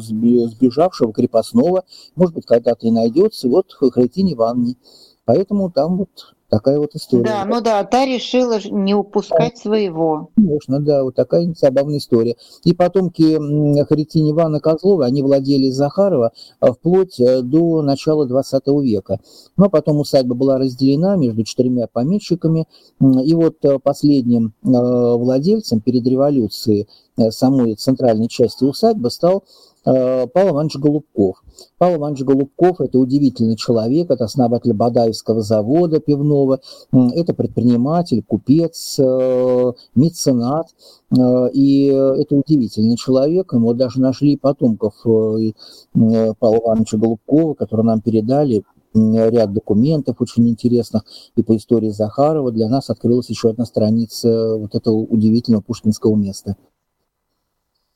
[0.00, 1.84] сбежавшего крепостного.
[2.14, 3.48] Может быть, когда-то и найдется.
[3.48, 4.76] Вот Хайтине Ивановне.
[5.24, 7.24] Поэтому там вот Такая вот история.
[7.24, 10.28] Да, ну да, та решила не упускать своего.
[10.36, 12.36] Конечно, да, вот такая забавная история.
[12.62, 19.18] И потомки Харитини Ивана Козлова, они владели Захарова а, вплоть э, до начала 20 века.
[19.56, 22.68] Но потом усадьба была разделена между четырьмя помещиками.
[23.00, 26.86] И вот э, последним э, владельцем перед революцией
[27.30, 29.44] самой центральной части усадьбы стал
[29.84, 31.42] Павел Иванович Голубков.
[31.78, 36.60] Павел Иванович Голубков– это удивительный человек, это основатель Бадаевского завода пивного,
[36.92, 40.68] это предприниматель, купец, э, меценат,
[41.10, 43.52] э, и это удивительный человек.
[43.52, 45.52] Мы даже нашли потомков э,
[45.94, 48.62] Павла Ивановича Голубкова, которые нам передали
[48.94, 54.74] ряд документов очень интересных, и по истории Захарова для нас открылась еще одна страница вот
[54.74, 56.56] этого удивительного пушкинского места.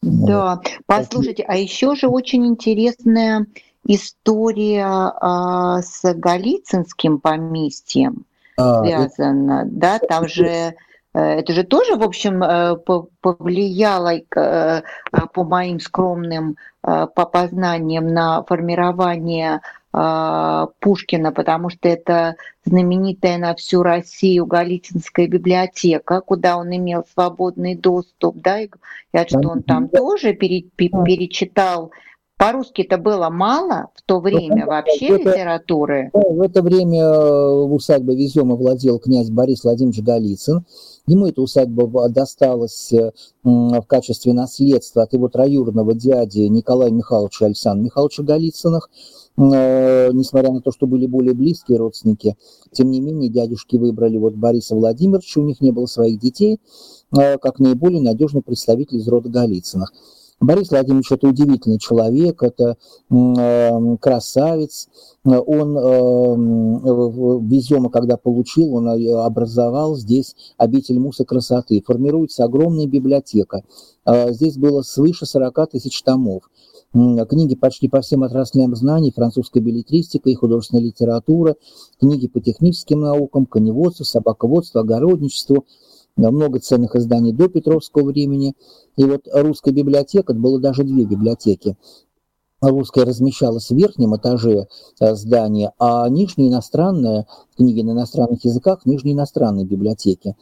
[0.06, 3.46] Да, послушайте, а еще же очень интересная
[3.84, 8.24] история а, с Голицынским поместьем
[8.56, 9.70] а, связана, это...
[9.70, 10.74] да, там же э,
[11.12, 12.76] это же тоже, в общем, э,
[13.20, 14.82] повлияло, э,
[15.32, 19.60] по моим скромным по познаниям, на формирование
[20.80, 28.36] Пушкина, потому что это знаменитая на всю Россию Голицынская библиотека, куда он имел свободный доступ,
[28.36, 28.68] да, и
[29.12, 31.92] говорят, что он там тоже перечитал
[32.38, 36.10] по-русски это было мало в то время вообще это, литературы?
[36.12, 40.66] В это время э, усадьба Везема владел князь Борис Владимирович Голицын.
[41.06, 43.10] Ему эта усадьба досталась э,
[43.42, 48.90] в качестве наследства от его троюродного дяди Николая Михайловича Александра Михайловича Голицыных.
[49.38, 52.36] Э, несмотря на то, что были более близкие родственники,
[52.72, 56.60] тем не менее дядюшки выбрали вот Бориса Владимировича, у них не было своих детей,
[57.12, 59.92] как наиболее надежный представитель из рода Голицыных.
[60.38, 62.76] Борис Владимирович это удивительный человек, это
[63.10, 64.88] э, красавец.
[65.24, 71.82] Он э, Безема, когда получил, он э, образовал здесь обитель муса красоты.
[71.84, 73.62] Формируется огромная библиотека.
[74.04, 76.50] Э, здесь было свыше 40 тысяч томов
[77.28, 81.56] книги почти по всем отраслям знаний, французская билетристика и художественная литература,
[82.00, 85.66] книги по техническим наукам, коневодству, собаководству, огородничеству,
[86.16, 88.54] много ценных изданий до Петровского времени.
[88.96, 91.76] И вот русская библиотека, это было даже две библиотеки
[92.60, 94.68] русская размещалась в верхнем этаже
[95.00, 100.36] э, здания, а нижняя иностранная, книги на иностранных языках, в нижней иностранной библиотеке.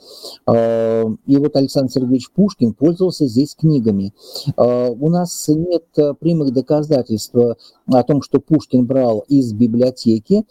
[0.46, 4.12] Э, и вот Александр Сергеевич Пушкин пользовался здесь книгами.
[4.56, 5.84] Э, у нас нет
[6.20, 10.44] прямых доказательств о том, что Пушкин брал из библиотеки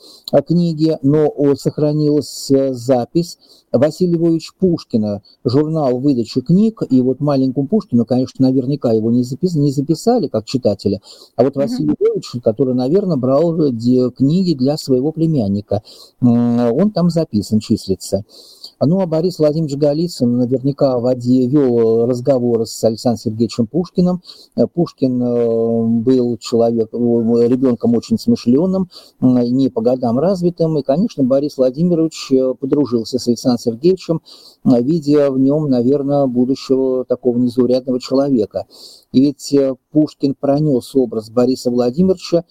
[0.48, 3.38] книги, но сохранилась запись
[3.74, 9.56] Василия Львовича Пушкина, журнал выдачи книг, и вот маленькому Пушкину, конечно, наверняка его не, запис,
[9.56, 11.02] не записали как читателя,
[11.36, 15.82] а вот Василий Львович, который, наверное, брал книги для своего племянника,
[16.60, 18.26] он там записан, числится.
[18.86, 24.22] Ну, а Борис Владимирович Голицын наверняка в воде вел разговоры с Александром Сергеевичем Пушкиным.
[24.74, 26.98] Пушкин э, был человек, э,
[27.48, 28.90] ребенком очень смышленым,
[29.22, 34.22] не по годам развитым, и, конечно, Борис Владимирович э, подружился с Александром Сергеевичем,
[34.64, 38.66] видя в нем, наверное, будущего такого незаурядного человека.
[39.12, 39.56] И ведь
[39.92, 42.44] Пушкин пронес образ Бориса Владимировича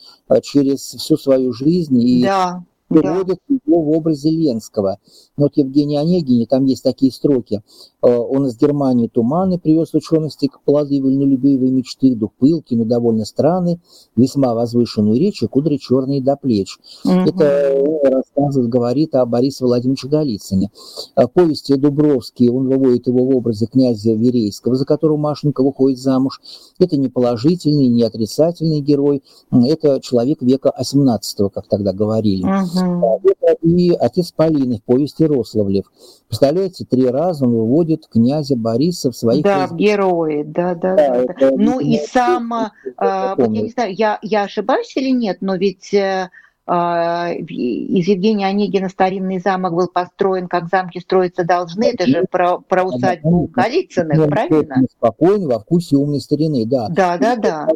[0.43, 3.57] через всю свою жизнь и да приводят да.
[3.67, 4.99] его в образе Ленского.
[5.37, 7.63] Вот Евгений Онегин, там есть такие строки.
[8.03, 13.25] Э, он из Германии туманы привез учености к плоды вольнолюбивой мечты, дух пылки, но довольно
[13.25, 13.81] странный,
[14.17, 16.79] весьма возвышенную речь и кудри черные до плеч.
[17.05, 17.13] Угу.
[17.13, 20.71] Это он рассказывает, говорит о Борисе Владимировиче Голицыне.
[21.17, 26.41] В повести Дубровский, он выводит его в образе князя Верейского, за которого Машенька выходит замуж.
[26.79, 32.45] Это не положительный, не отрицательный герой, это человек века 18 как тогда говорили.
[32.45, 32.82] Угу.
[32.83, 35.87] Это и отец Полины в повести Рославлев.
[36.29, 39.43] Представляете, три раза он выводит князя Бориса в своих...
[39.45, 40.97] Да, в герои, да, да.
[40.97, 41.51] да, да.
[41.57, 42.53] Ну и сам,
[42.97, 46.31] а, вот я не знаю, я, я ошибаюсь или нет, но ведь э,
[46.67, 51.85] из Евгения Онегина старинный замок был построен, как замки строиться должны.
[51.85, 54.87] Это же про, про усадьбу Голицыных, правильно?
[54.97, 56.89] Спокойно, во вкусе умной старины, да.
[56.89, 57.69] Да, да, да.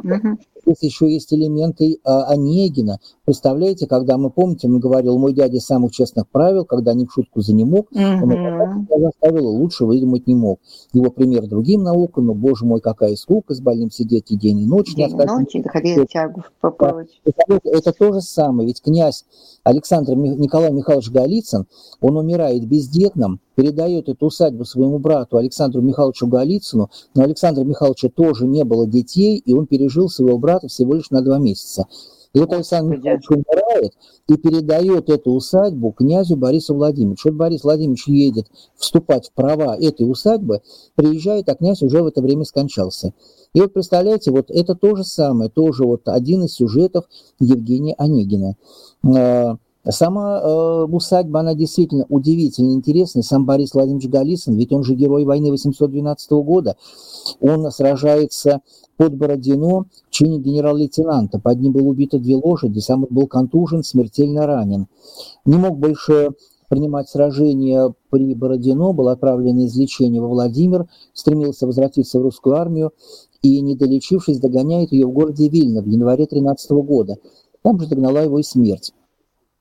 [0.66, 2.99] Здесь еще есть элементы а, Онегина.
[3.25, 7.40] Представляете, когда мы, помните, он говорил, мой дядя самых честных правил, когда не в шутку
[7.40, 10.59] за не мог, он заставил, лучше выдумать не мог.
[10.92, 14.66] Его пример другим наукам, но, боже мой, какая скука, с больным сидеть и день, и
[14.66, 14.92] ночь.
[14.94, 16.42] День и ночь, и ходить тягу.
[17.64, 19.25] Это то же самое, ведь князь
[19.65, 21.67] Александр Николай Михайлович Голицын,
[22.01, 28.47] он умирает бездетным, передает эту усадьбу своему брату Александру Михайловичу Голицыну, но Александра Михайловича тоже
[28.47, 31.87] не было детей, и он пережил своего брата всего лишь на два месяца.
[32.37, 33.94] И вот Александр Михайлович умирает
[34.29, 37.31] и передает эту усадьбу князю Борису Владимировичу.
[37.31, 38.46] Вот Борис Владимирович едет
[38.77, 40.61] вступать в права этой усадьбы,
[40.96, 43.14] приезжает, а князь уже в это время скончался.
[43.55, 47.07] И вот представляете, вот это то же самое, тоже вот один из сюжетов
[47.40, 48.57] Евгения Онегина.
[49.88, 53.22] Сама э, усадьба, она действительно удивительно интересная.
[53.22, 56.77] Сам Борис Владимирович Голицын, ведь он же герой войны 812 года.
[57.40, 58.62] Он сражается
[58.96, 61.38] под Бородино в чине генерал-лейтенанта.
[61.38, 64.88] Под ним было убито две лошади, сам он был контужен, смертельно ранен.
[65.44, 66.31] Не мог больше
[66.68, 72.92] принимать сражения при Бородино, был отправлен из лечения во Владимир, стремился возвратиться в русскую армию
[73.42, 77.18] и, не долечившись, догоняет ее в городе Вильно в январе 13 года.
[77.62, 78.92] Там же догнала его и смерть.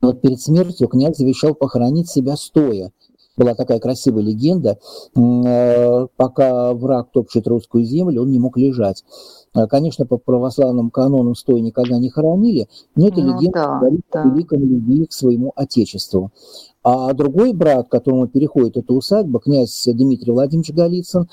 [0.05, 2.91] Вот перед смертью князь завещал похоронить себя стоя.
[3.37, 4.77] Была такая красивая легенда,
[5.15, 9.03] э, пока враг топчет русскую землю, он не мог лежать.
[9.53, 14.05] Э, конечно, по православным канонам стоя никогда не хоронили, но эта ну, легенда да, говорит
[14.13, 14.21] да.
[14.21, 16.31] о великом любви к своему отечеству.
[16.87, 21.27] А другой брат, которому переходит эта усадьба, князь Дмитрий Владимирович Голицын,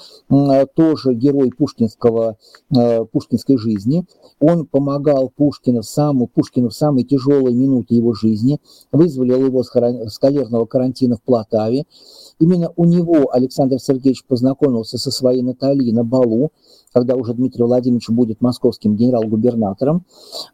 [0.75, 2.39] тоже герой пушкинского,
[2.75, 4.07] э, пушкинской жизни.
[4.41, 8.61] Он помогал Пушкину в, самую, Пушкину в самые тяжелые минуты его жизни,
[8.93, 9.69] вызволил его с
[10.19, 11.85] холерного карантина в Платаве.
[12.39, 16.53] Именно у него Александр Сергеевич познакомился со своей Натальей на балу,
[16.93, 20.05] когда уже Дмитрий Владимирович будет московским генерал-губернатором.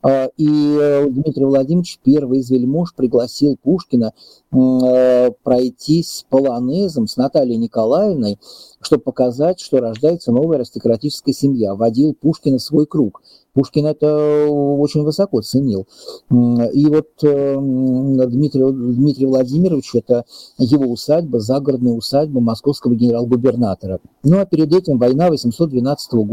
[0.03, 4.12] А, и э, Дмитрий Владимирович, первый из вельмож, пригласил Пушкина
[4.53, 8.38] э, пройтись полонезом с Натальей Николаевной
[8.81, 13.22] чтобы показать, что рождается новая аристократическая семья, водил Пушкина в свой круг.
[13.55, 15.88] Пушкин это очень высоко ценил.
[16.31, 20.24] И вот э, Дмитрий, Дмитрий Владимирович, это
[20.59, 23.98] его усадьба, загородная усадьба московского генерал-губернатора.
[24.22, 26.28] Ну а перед этим война 812 года,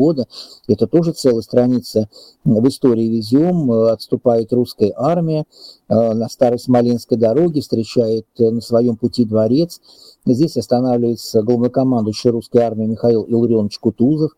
[0.68, 2.10] это тоже целая страница
[2.44, 5.46] в истории везем, отступает русская армия
[5.88, 9.80] э, на старой Смоленской дороге, встречает на своем пути дворец,
[10.28, 14.32] Здесь останавливается главнокомандующий русской армии Михаил Илларионович Кутузов.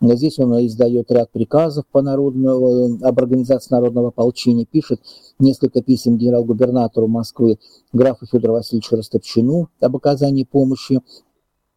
[0.00, 5.00] Здесь он издает ряд приказов по народного, об организации народного ополчения, пишет
[5.38, 7.58] несколько писем генерал-губернатору Москвы
[7.92, 11.00] графу Федору Васильевичу Растопчину об оказании помощи.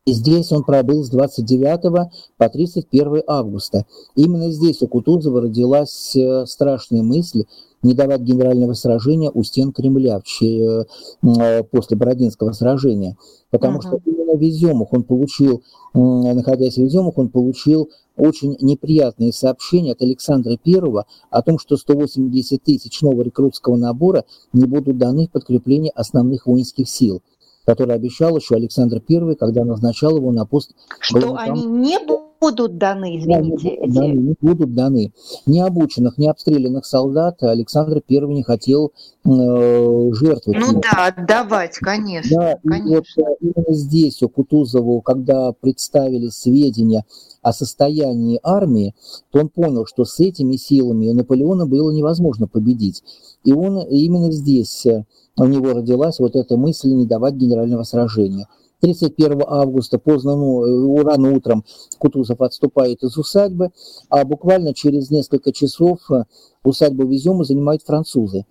[0.10, 3.86] Здесь он пробыл с 29 по 31 августа.
[4.16, 7.44] Именно здесь у Кутузова родилась э, страшная мысль
[7.84, 13.18] не давать генерального сражения у стен Кремля в, э, после Бородинского сражения.
[13.52, 13.82] Потому uh-huh.
[13.82, 15.62] что именно в Изюмах он получил,
[15.94, 22.64] находясь в Изюмах, он получил очень неприятные сообщения от Александра I о том, что 180
[22.64, 27.22] тысяч нового рекрутского набора не будут даны в подкрепление основных воинских сил
[27.68, 30.72] который обещал еще Александр I, когда назначал его на пост...
[31.00, 31.98] Что они не
[32.40, 33.78] будут даны, извините?
[33.88, 35.12] Да, не, будут даны.
[35.46, 38.94] Не обученных, не обстрелянных солдат Александр I не хотел
[39.26, 39.30] э,
[40.14, 40.62] жертвовать.
[40.62, 42.40] Ну да, отдавать, конечно.
[42.40, 42.90] Да, конечно.
[42.90, 47.04] И вот э, именно здесь у Кутузову, когда представили сведения
[47.48, 48.94] о состоянии армии,
[49.32, 53.04] то он понял, что с этими силами Наполеона было невозможно победить.
[53.46, 55.06] И он именно здесь э,
[55.38, 58.48] у него родилась вот эта мысль не давать генерального сражения.
[58.82, 61.64] 31 августа поздно, ну, рано утром
[61.98, 63.72] Кутузов отступает из усадьбы,
[64.10, 66.26] а буквально через несколько часов э,
[66.66, 68.46] усадьбу Везема занимают французы.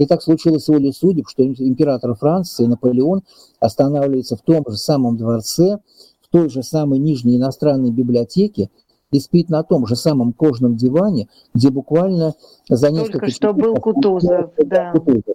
[0.00, 3.22] И так случилось волей судеб, что император Франции Наполеон
[3.60, 8.70] останавливается в том же самом дворце, в той же самой нижней иностранной библиотеке,
[9.10, 12.34] и спит на том же самом кожном диване, где буквально
[12.68, 13.18] за несколько...
[13.18, 14.92] Только что был Кутузов, да.
[14.92, 15.34] Кутузов.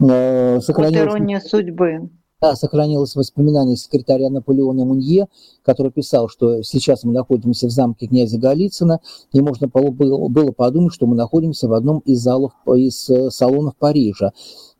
[0.00, 1.06] Э, сохранилось...
[1.06, 2.10] Вот ирония судьбы.
[2.40, 5.28] Да, сохранилось воспоминание секретаря Наполеона Мунье,
[5.64, 8.98] который писал, что сейчас мы находимся в замке князя Голицына,
[9.32, 14.32] и можно было подумать, что мы находимся в одном из залов, из э, салонов Парижа.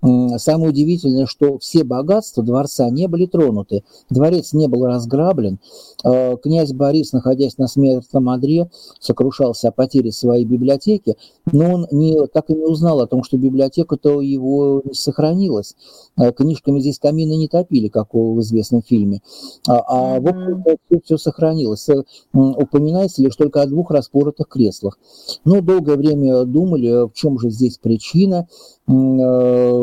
[0.03, 5.61] Самое удивительное, что все богатства дворца не были тронуты, дворец не был разграблен.
[6.05, 11.17] Э, князь Борис, находясь на смертном одре, сокрушался о потере своей библиотеки,
[11.53, 15.77] но он не, так и не узнал о том, что библиотека-то его не сохранилась.
[16.19, 19.21] Э, книжками здесь камины не топили, как в известном фильме.
[19.69, 21.89] А, а в общем все, все сохранилось.
[21.89, 24.99] Э, упоминается лишь только о двух распоротых креслах.
[25.45, 28.49] Но долгое время думали, в чем же здесь причина–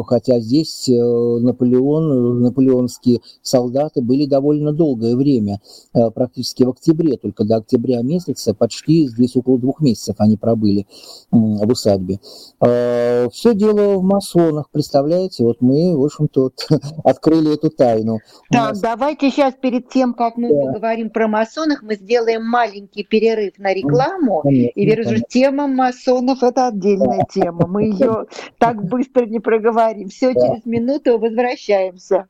[0.06, 5.60] хотя здесь э, Наполеон, наполеонские солдаты были довольно долгое время,
[5.94, 10.88] э, практически в октябре, только до октября месяца, почти здесь около двух месяцев они пробыли
[11.32, 12.20] в усадьбе.
[12.60, 16.52] Все дело в масонах, представляете, вот мы, в общем-то,
[17.04, 18.20] открыли эту тайну.
[18.52, 18.80] Так, нас...
[18.80, 20.74] давайте сейчас перед тем, как мы да.
[20.74, 26.68] поговорим про масонах, мы сделаем маленький перерыв на рекламу, конечно, и вижу, тема масонов– это
[26.68, 28.26] отдельная тема, мы ее
[28.58, 30.10] так быстро не проговорим.
[30.10, 30.40] Все, да.
[30.40, 32.28] через минуту возвращаемся.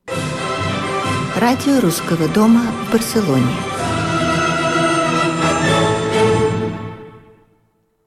[1.40, 3.44] Радио Русского дома в Барселоне.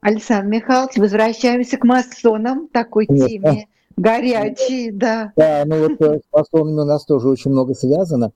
[0.03, 3.67] Александр Михайлович, возвращаемся к масонам, такой Нет, теме.
[3.97, 5.33] Горячий, да.
[5.37, 8.33] Да, ну вот э, с масонами у нас тоже очень много связано.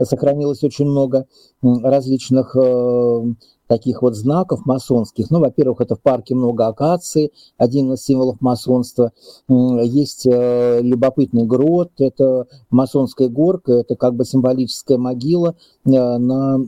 [0.00, 1.26] Сохранилось очень много
[1.62, 3.22] различных э,
[3.68, 5.30] таких вот знаков масонских.
[5.30, 9.12] Ну, во-первых, это в парке много акаций, один из символов масонства.
[9.48, 15.54] Есть э, любопытный грот, это масонская горка, это как бы символическая могила,
[15.84, 16.58] э, на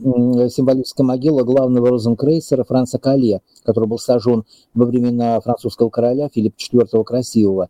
[0.49, 7.03] символическая могила главного розенкрейсера Франца Кале, который был сожжен во времена французского короля Филиппа IV
[7.03, 7.69] Красивого.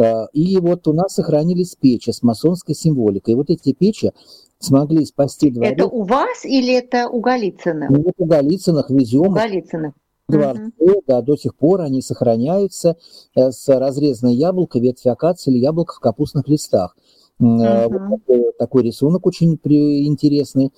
[0.00, 3.34] Э, и вот у нас сохранились печи с масонской символикой.
[3.34, 4.12] И вот эти печи
[4.58, 5.74] смогли спасти дворец.
[5.74, 7.90] Это у вас или это у Голицыных?
[7.90, 9.28] Ну, у Голицыных везем.
[9.28, 9.92] У Голицыных.
[10.28, 11.02] Дворце, угу.
[11.08, 12.96] да, до сих пор они сохраняются
[13.34, 16.96] э, с разрезанной яблокой, ветви акации или яблоко в капустных листах.
[17.42, 17.88] Uh-huh.
[17.88, 20.72] Вот такой, такой рисунок очень при, интересный.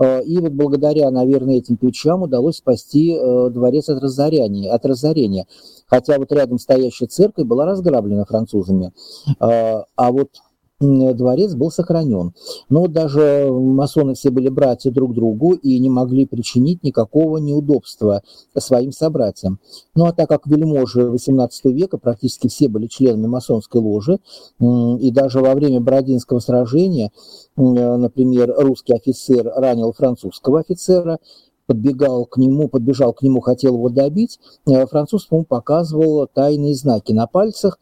[0.00, 3.16] Э, и вот благодаря, наверное, этим печам удалось спасти
[3.50, 4.72] дворец от разорения.
[4.72, 5.46] От разорения.
[5.88, 8.92] Хотя вот рядом стоящая церковь была разграблена французами.
[9.38, 10.30] А вот
[10.78, 12.34] дворец был сохранен.
[12.68, 18.22] Но даже масоны все были братья друг другу и не могли причинить никакого неудобства
[18.58, 19.58] своим собратьям.
[19.94, 24.18] Ну а так как вельможи XVIII века практически все были членами масонской ложи,
[24.60, 27.10] и даже во время Бородинского сражения,
[27.56, 31.20] например, русский офицер ранил французского офицера,
[31.66, 37.12] подбегал к нему, подбежал к нему, хотел его добить, э, француз ему показывал тайные знаки
[37.12, 37.78] на пальцах,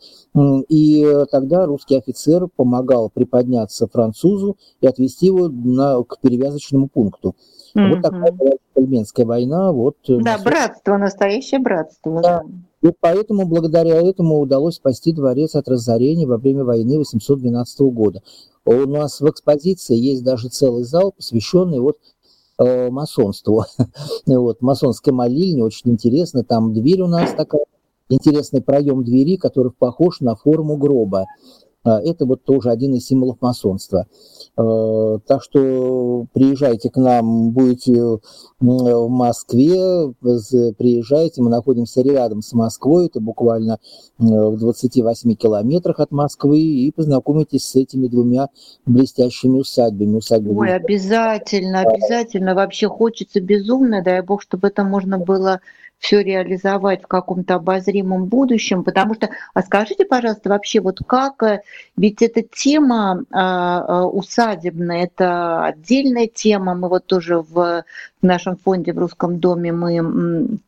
[0.69, 7.37] и тогда русский офицер помогал приподняться французу и отвести его на, к перевязочному пункту.
[7.77, 7.89] Mm-hmm.
[7.91, 9.73] Вот такая была Пельменская война.
[9.73, 12.21] Вот, э, да, братство, настоящее братство.
[12.21, 12.43] Да.
[12.83, 18.23] И поэтому, благодаря этому удалось спасти дворец от разорения во время войны 812 года.
[18.67, 21.99] У нас в экспозиции есть даже целый зал, посвященный вот
[22.59, 23.65] э, масонству.
[24.27, 26.45] вот, масонская молильня, очень интересно.
[26.45, 27.65] Там дверь у нас такая,
[28.09, 31.27] интересный проем двери, который похож на форму гроба.
[31.85, 34.07] А, это вот тоже один из символов масонства.
[34.57, 38.19] А, так что приезжайте к нам, будете
[38.61, 43.79] в Москве, приезжайте, мы находимся рядом с Москвой, это буквально
[44.19, 48.49] в 28 километрах от Москвы, и познакомитесь с этими двумя
[48.87, 50.17] блестящими усадьбами.
[50.17, 50.57] усадьбами.
[50.57, 55.61] Ой, обязательно, обязательно, вообще хочется безумно, дай бог, чтобы это можно было
[56.05, 61.63] все реализовать в каком-то обозримом будущем, потому что, а скажите, пожалуйста, вообще вот как, э,
[61.97, 67.85] ведь эта тема э, усадебная, это отдельная тема, мы вот тоже в
[68.21, 70.59] нашем фонде в Русском доме мы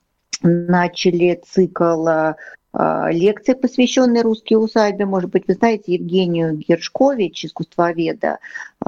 [0.42, 2.08] начали цикл
[2.78, 5.06] а, лекции, посвященные русской усадьбе.
[5.06, 8.38] Может быть, вы знаете Евгению Гершкович, искусствоведа.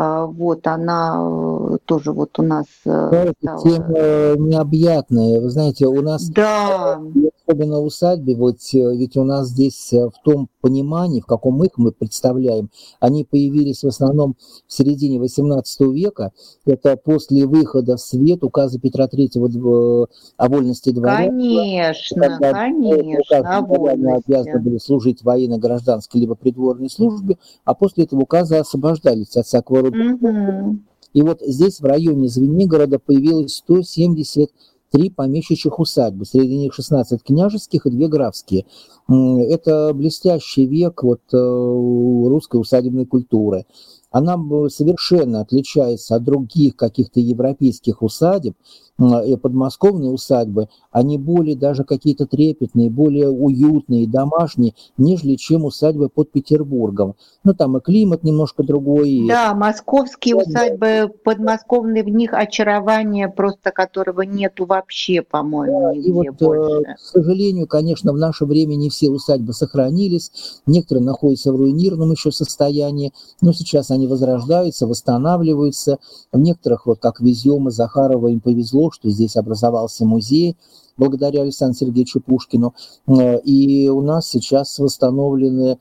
[0.01, 2.67] А, вот она э, тоже вот у нас...
[2.85, 3.63] Э, да, стала...
[3.65, 5.41] тема необъятная.
[5.41, 6.29] Вы знаете, у нас...
[6.29, 7.01] Да.
[7.45, 11.91] Особенно усадьбе, вот, э, ведь у нас здесь в том понимании, в каком их мы
[11.91, 12.71] представляем,
[13.01, 14.37] они появились в основном
[14.69, 16.31] в середине XVIII века.
[16.65, 21.31] Это после выхода в свет указа Петра III о вольности дворян.
[21.31, 29.37] Конечно, конечно они обязаны были служить военно-гражданской либо придворной службе, а после этого указа освобождались
[29.37, 30.29] от всякого рода.
[30.29, 30.79] Угу.
[31.15, 37.91] И вот здесь, в районе Звенигорода, появилось 173 помещичьих усадьбы, среди них 16 княжеских и
[37.91, 38.67] 2 графские.
[39.09, 43.65] Это блестящий век вот, э, русской усадебной культуры
[44.11, 44.37] она
[44.69, 48.57] совершенно отличается от других каких-то европейских усадеб,
[48.99, 56.33] и подмосковные усадьбы, они более даже какие-то трепетные, более уютные, домашние, нежели чем усадьбы под
[56.33, 57.15] Петербургом.
[57.45, 59.27] Ну, там и климат немножко другой.
[59.29, 66.13] Да, московские да, усадьбы подмосковные, в них очарование просто которого нету вообще, по-моему, нигде и
[66.13, 66.95] вот, э, больше.
[66.95, 70.33] К сожалению, конечно, в наше время не все усадьбы сохранились,
[70.67, 75.99] некоторые находятся в руинированном еще состоянии, но сейчас они возрождаются, восстанавливаются.
[76.33, 80.57] В некоторых, вот как Везема, Захарова, им повезло, что здесь образовался музей
[80.99, 82.75] благодаря Александру Сергеевичу Пушкину.
[83.07, 85.79] Э, и у нас сейчас восстановлены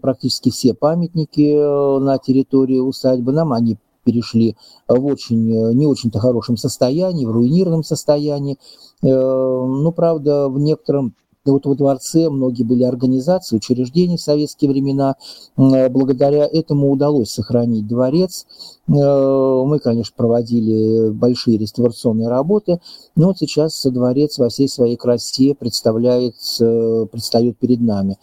[0.00, 3.32] практически все памятники э, на территории усадьбы.
[3.32, 4.56] Нам они перешли
[4.88, 8.58] в очень, э, не очень-то хорошем состоянии, в руинированном состоянии.
[9.04, 11.14] Ну, правда, в некотором
[11.50, 15.16] вот во дворце многие были организации, учреждения в советские времена.
[15.56, 18.46] Благодаря этому удалось сохранить дворец.
[18.88, 22.80] Э, мы, конечно, проводили большие реставрационные работы,
[23.16, 28.18] но вот сейчас дворец во всей своей красе представляет, предстает перед нами.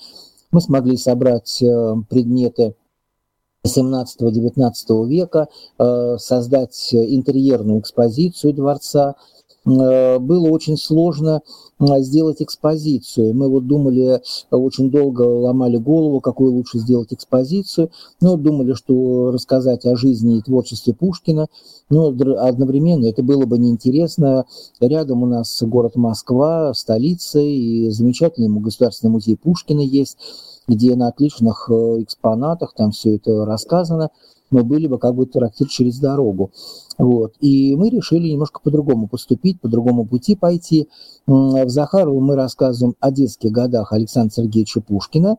[0.52, 2.76] Мы смогли собрать э, предметы
[3.66, 9.39] 18-19 века, э, создать интерьерную экспозицию дворца– Э,
[9.78, 11.42] было очень сложно
[11.80, 13.34] сделать экспозицию.
[13.34, 17.92] Мы вот думали, очень долго ломали голову, какую лучше сделать экспозицию,
[18.22, 21.48] но думали, что рассказать о жизни и творчестве Пушкина,
[21.90, 24.46] но одновременно это было бы неинтересно.
[24.80, 30.18] Рядом у нас город Москва, столица, и замечательный государственный музей Пушкина есть,
[30.68, 34.10] где на отличных э, экспонатах там все это рассказано
[34.52, 36.52] мы были бы как бы трактир через дорогу.
[36.98, 37.34] Вот.
[37.40, 40.90] И мы решили немножко по-другому поступить, по другому пути пойти.
[41.26, 45.38] В Захарову мы рассказываем о детских годах Александра Сергеевича Пушкина.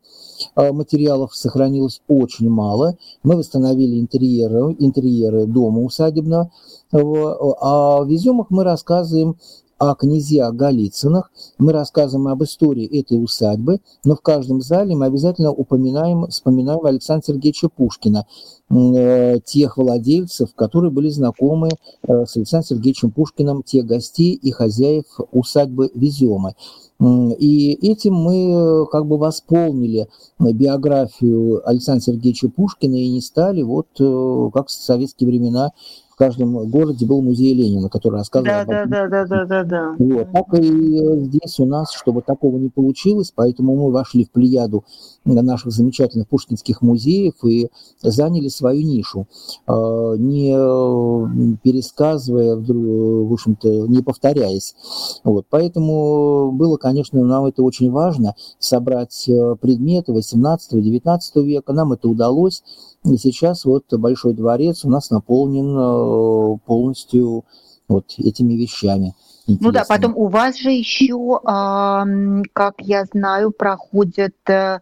[0.55, 2.97] А, материалов сохранилось очень мало.
[3.23, 6.51] Мы восстановили интерьеры, интерьеры дома усадебного.
[6.93, 9.37] А в изюмах мы рассказываем
[9.81, 15.51] о князьях Голицынах, мы рассказываем об истории этой усадьбы, но в каждом зале мы обязательно
[15.53, 18.27] упоминаем, вспоминаем Александра Сергеевича Пушкина,
[18.69, 21.71] э, тех владельцев, которые были знакомы
[22.03, 26.55] э, с Александром Сергеевичем Пушкиным, тех гостей и хозяев усадьбы Веземы.
[27.39, 30.09] И этим мы как бы восполнили
[30.39, 33.87] биографию Александра Сергеевича Пушкина и не стали, вот
[34.53, 35.73] как в советские времена,
[36.21, 38.91] каждом городе был музей Ленина, который рассказывал да, об этом.
[38.91, 39.97] Да, да, да, да, да, да.
[39.99, 40.31] Вот.
[40.33, 44.85] Так и здесь у нас, чтобы такого не получилось, поэтому мы вошли в плеяду
[45.35, 47.69] наших замечательных пушкинских музеев и
[48.03, 49.27] заняли свою нишу,
[49.67, 50.51] а, не
[51.63, 54.75] пересказывая, в общем-то, не повторяясь.
[55.25, 55.47] Вот.
[55.51, 62.63] Поэтому было, конечно, нам это очень важно, собрать э, предметы 18-19 века, нам это удалось,
[63.05, 67.45] и сейчас вот Большой дворец у нас наполнен э, полностью
[67.89, 69.15] вот этими вещами.
[69.47, 74.81] Ну да, потом у вас же еще, как я знаю, проходят э,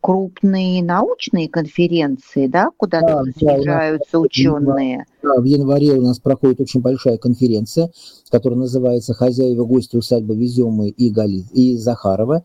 [0.00, 5.04] крупные научные конференции, да, куда да, съезжаются да, ученые.
[5.20, 7.90] Да, в январе у нас проходит очень большая конференция,
[8.30, 11.44] которая называется «Хозяева гости усадьбы Веземы и, Гали...
[11.52, 12.44] и Захарова».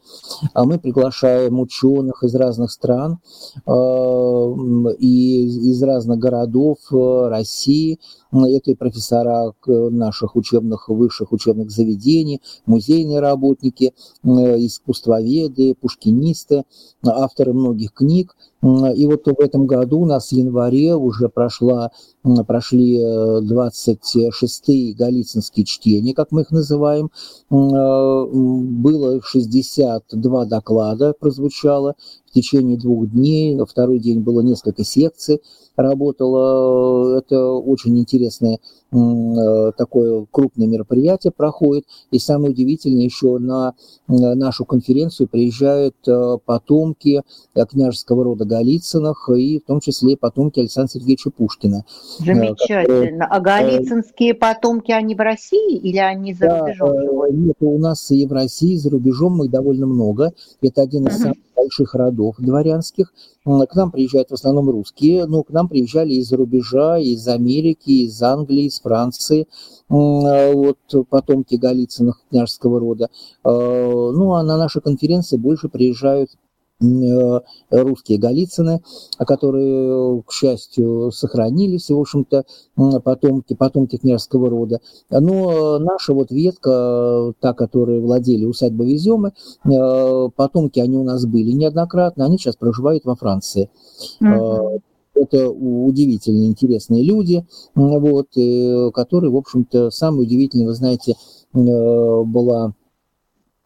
[0.54, 3.20] А мы приглашаем ученых из разных стран
[3.66, 3.72] э,
[4.98, 8.00] и из разных городов э, России.
[8.44, 14.28] Это и профессора наших учебных, высших учебных заведений, музейные работники, э,
[14.66, 16.64] искусствоведы, пушкинисты,
[17.06, 18.36] авторы многих книг.
[18.62, 21.92] И вот в этом году у нас в январе уже прошла,
[22.48, 27.12] прошли 26-е э, Голицынские чтения, как мы их называем.
[27.52, 31.96] Э, было 62 доклада прозвучало
[32.28, 33.56] в течение двух дней.
[33.56, 35.42] На второй день было несколько секций
[35.76, 37.18] работало.
[37.18, 38.60] Это очень интересное
[38.92, 41.86] э, такое крупное мероприятие проходит.
[42.12, 43.76] И самое удивительное, еще на
[44.08, 45.96] нашу конференцию приезжают
[46.46, 47.22] потомки
[47.54, 51.86] княжеского рода Голицыных, и в том числе потомки Александра Сергеевича Пушкина.
[52.20, 53.26] Замечательно.
[53.26, 57.32] А голицынские потомки, они в России или они за да, рубежом живут?
[57.32, 60.34] Нет, у нас и в России, и за рубежом их довольно много.
[60.62, 63.14] Это один из самых больших родов дворянских.
[63.44, 68.22] К нам приезжают в основном русские, но к нам приезжали из-за рубежа, из Америки, из
[68.22, 69.48] Англии, из Франции,
[69.88, 70.78] вот
[71.10, 73.10] потомки Голицыных княжеского рода.
[73.44, 76.45] Ну, а на наши конференции больше приезжают Э,
[76.80, 78.82] русские Голицыны,
[79.18, 82.44] которые, к счастью, сохранились, в общем-то,
[83.04, 84.82] потомки, потомки княжеского рода.
[85.10, 89.32] Но наша вот ветка, та, которая владели усадьбой Веземы,
[89.66, 93.70] э, потомки, они у нас были неоднократно, они сейчас проживают во Франции.
[94.22, 94.82] Mm-hmm.
[95.16, 98.28] Это удивительно интересные люди, вот,
[98.94, 101.16] которые, в общем-то, самое удивительное, вы знаете,
[101.54, 102.74] была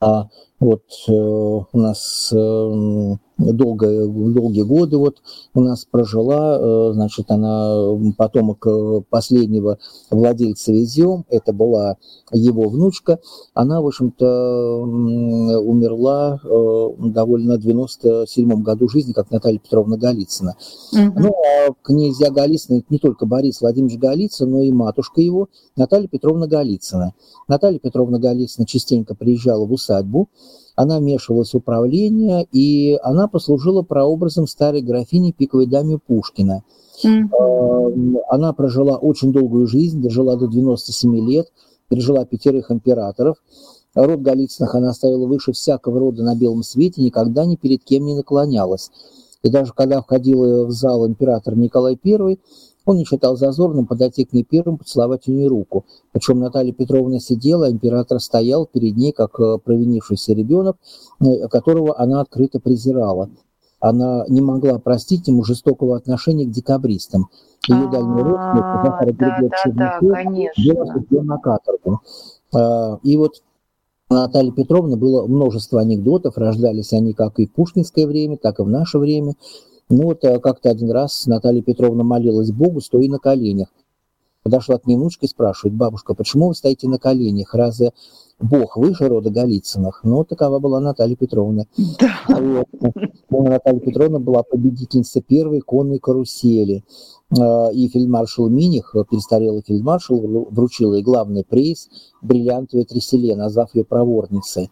[0.01, 0.27] а
[0.59, 5.21] вот э, у нас э, долго, долгие годы вот
[5.53, 9.77] у нас прожила, э, значит, она потомок э, последнего
[10.11, 11.97] владельца Везем, это была
[12.31, 13.19] его внучка,
[13.53, 20.55] она, в общем-то, умерла э, довольно в 97 году жизни, как Наталья Петровна Голицына.
[20.93, 21.19] Угу.
[21.19, 26.07] Ну, а князья Голицына, это не только Борис Владимирович Голицын, но и матушка его, Наталья
[26.07, 27.13] Петровна Голицына.
[27.47, 30.29] Наталья Петровна Голицына частенько приезжала в усадьбу,
[30.79, 36.63] она вмешивалась в управление, и она послужила прообразом старой графини пиковой даме Пушкина.
[37.03, 38.21] Mm-hmm.
[38.29, 41.47] Она прожила очень долгую жизнь, дожила до 97 лет,
[41.89, 43.35] пережила пятерых императоров.
[43.93, 48.15] Род Голицыных она ставила выше всякого рода на белом свете, никогда ни перед кем не
[48.15, 48.89] наклонялась.
[49.43, 52.39] И даже когда входила в зал император Николай I,
[52.89, 55.85] он не считал зазорным подойти к ней первым, поцеловать у нее руку.
[56.11, 60.77] Причем Наталья Петровна сидела, а император стоял перед ней, как э, провинившийся ребенок,
[61.21, 63.29] э, которого она открыто презирала.
[63.79, 67.29] Она не могла простить ему жестокого отношения к декабристам.
[67.67, 72.01] Ее дальний родственник, Захар Григорьевич был на каторгу.
[72.53, 73.43] А, и вот
[74.09, 78.67] Наталья Петровна было множество анекдотов, рождались они как и в пушкинское время, так и в
[78.67, 79.35] наше время.
[79.89, 83.69] Ну вот как-то один раз Наталья Петровна молилась Богу, стоя на коленях.
[84.43, 87.53] Подошла к ней внучка и спрашивает, бабушка, почему вы стоите на коленях?
[87.53, 87.91] Разве
[88.39, 90.01] Бог выше рода Голицыных?
[90.03, 91.65] Ну, такова была Наталья Петровна.
[91.99, 92.13] Да.
[92.29, 92.67] Вот.
[93.29, 96.85] Ну, Наталья Петровна была победительницей первой конной карусели.
[97.37, 101.89] Э, и фельдмаршал Миних, престарелый фельдмаршал, вручил ей главный приз
[102.21, 104.71] бриллиантовой треселе, назвав ее проворницей.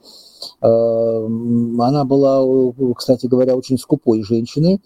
[0.62, 2.44] Эм, она была,
[2.96, 4.82] кстати говоря, очень скупой женщиной.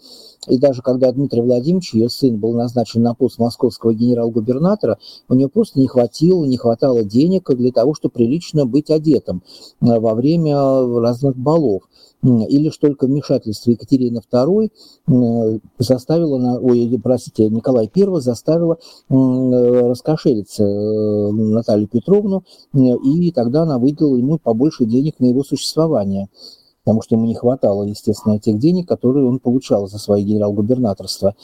[0.48, 4.98] И даже когда Дмитрий Владимирович, ее сын, был назначен на пост московского генерал-губернатора,
[5.28, 9.42] у нее просто не хватило, не хватало денег для того, чтобы прилично быть одетым
[9.80, 10.56] во время
[11.00, 11.82] разных балов
[12.22, 22.44] или что только вмешательство Екатерины II заставило, ой, простите, Николай I заставило раскошелиться Наталью Петровну,
[22.74, 26.28] и тогда она выделила ему побольше денег на его существование
[26.84, 31.36] потому что ему не хватало, естественно, тех денег, которые он получал за свои генерал-губернаторства.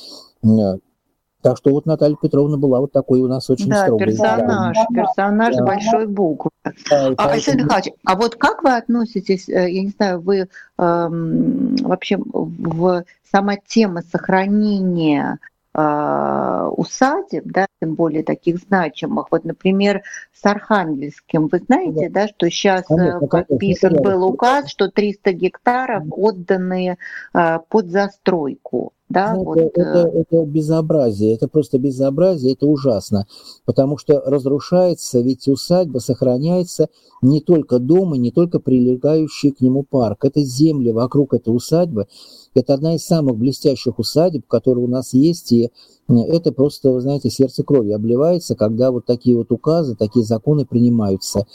[1.41, 4.09] Так что вот Наталья Петровна была вот такой у нас очень да, строгой.
[4.09, 5.03] персонаж, да.
[5.03, 5.65] персонаж да.
[5.65, 6.51] большой буквы.
[6.91, 10.47] Да, а, Александр Михайлович, а вот как вы относитесь, э, я не знаю, вы э,
[10.77, 15.39] вообще в сама тема сохранения
[15.75, 19.29] э, усадеб, да, тем более таких значимых.
[19.31, 24.69] Вот, например, с Архангельским, вы знаете, да, да что сейчас конечно, подписан конечно, был указ,
[24.71, 26.99] что 300 гектаров отданы
[27.33, 28.93] э, под застройку.
[29.09, 33.27] Да, ну, вот, это, это, э, это безобразие, это просто безобразие, это ужасно,
[33.65, 36.89] потому что разрушается, ведь усадьба сохраняется
[37.23, 42.07] не только дом и не только прилегающий к нему парк, это земли вокруг этой усадьбы,
[42.55, 45.71] это одна из самых блестящих усадеб, которые у нас есть, и
[46.09, 51.47] это просто, вы знаете, сердце крови обливается, когда вот такие вот указы, такие законы принимаются.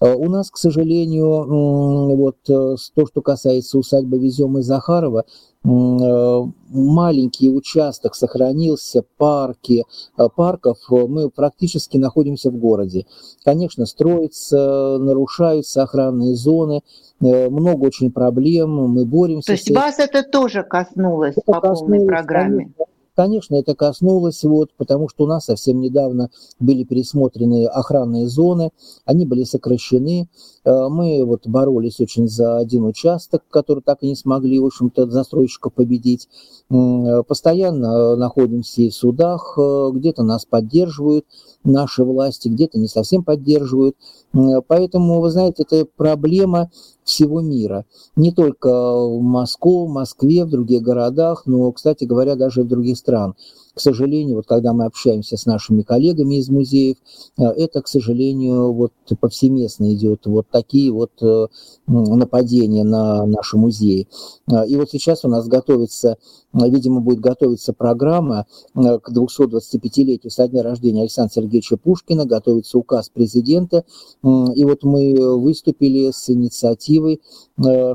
[0.00, 5.24] Э, у нас, к сожалению, вот э, то, что касается усадьбы Везем и Захарова,
[5.64, 9.84] э, маленький участок сохранился, парки,
[10.36, 13.06] парков, мы практически находимся в городе.
[13.44, 16.82] Конечно, строятся, нарушаются охранные зоны,
[17.20, 19.46] много очень проблем, мы боремся.
[19.46, 22.56] То есть вас это тоже коснулось это по коснулось, полной программе?
[22.56, 22.84] Конечно,
[23.16, 26.28] Конечно, это коснулось, вот, потому что у нас совсем недавно
[26.60, 28.72] были пересмотрены охранные зоны,
[29.06, 30.28] они были сокращены.
[30.64, 35.06] Э, мы вот боролись очень за один участок, который так и не смогли, в общем-то,
[35.06, 36.28] застройщиков победить.
[36.68, 41.24] Постоянно находимся и в судах, э, где-то нас поддерживают
[41.66, 43.96] наши власти, где-то не совсем поддерживают.
[44.66, 46.70] Поэтому, вы знаете, это проблема
[47.04, 47.84] всего мира.
[48.16, 53.36] Не только в Москве, в других городах, но, кстати говоря, даже в других странах
[53.76, 56.96] к сожалению, вот когда мы общаемся с нашими коллегами из музеев,
[57.36, 61.46] э, это, к сожалению, вот повсеместно идет вот такие вот э,
[61.86, 64.08] нападения на наши музеи.
[64.50, 66.16] Э, и вот сейчас у нас готовится,
[66.54, 73.84] видимо, будет готовиться программа к 225-летию со дня рождения Александра Сергеевича Пушкина, готовится указ президента,
[74.22, 77.20] и вот мы выступили с инициативой,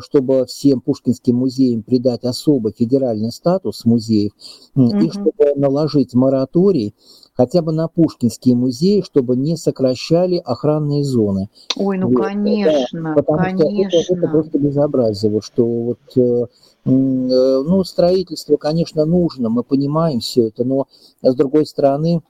[0.02, 4.32] чтобы всем пушкинским музеям придать особый федеральный статус музеев,
[4.76, 4.98] угу.
[4.98, 5.32] и чтобы
[5.72, 6.94] наложить мораторий
[7.34, 11.50] хотя бы на Пушкинские музеи, чтобы не сокращали охранные зоны.
[11.78, 14.02] Ой, ну вот, конечно, да, потому конечно.
[14.02, 16.48] Что это, это просто безобразие, вот что вот э, э,
[16.86, 20.88] ну, строительство, конечно, нужно, мы понимаем все это, но
[21.22, 22.22] с другой стороны,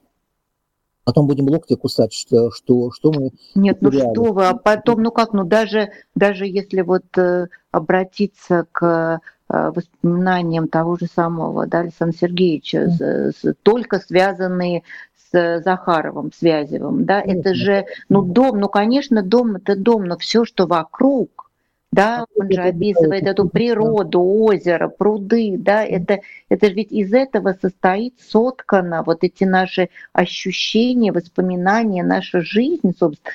[1.03, 3.31] потом будем локти кусать, что, что, что мы...
[3.55, 8.65] Нет, ну что вы, а потом, ну как, ну даже, даже если вот э, обратиться
[8.71, 9.19] к
[9.51, 13.31] воспоминаниям того же самого да, Александра Сергеевича, mm.
[13.31, 14.83] с, только связанные
[15.31, 17.05] с Захаровым, Связевым.
[17.05, 17.39] Да, mm.
[17.39, 21.51] это же, ну, дом, ну, конечно, дом это дом, но все, что вокруг,
[21.91, 27.53] да, он же описывает эту природу, озеро, пруды, да, это, это же ведь из этого
[27.61, 33.33] состоит, соткано вот эти наши ощущения, воспоминания, наша жизнь, собственно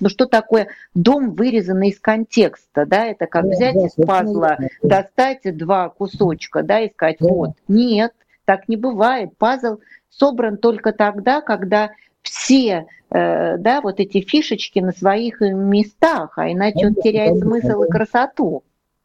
[0.00, 5.88] ну что такое дом, вырезанный из контекста, да, это как взять из пазла, достать два
[5.88, 8.12] кусочка, да, и сказать, вот, нет,
[8.44, 9.78] так не бывает, пазл
[10.10, 11.90] собран только тогда, когда
[12.22, 17.88] все, э, да, вот эти фишечки на своих местах, а иначе он теряет смысл и
[17.88, 18.62] красоту.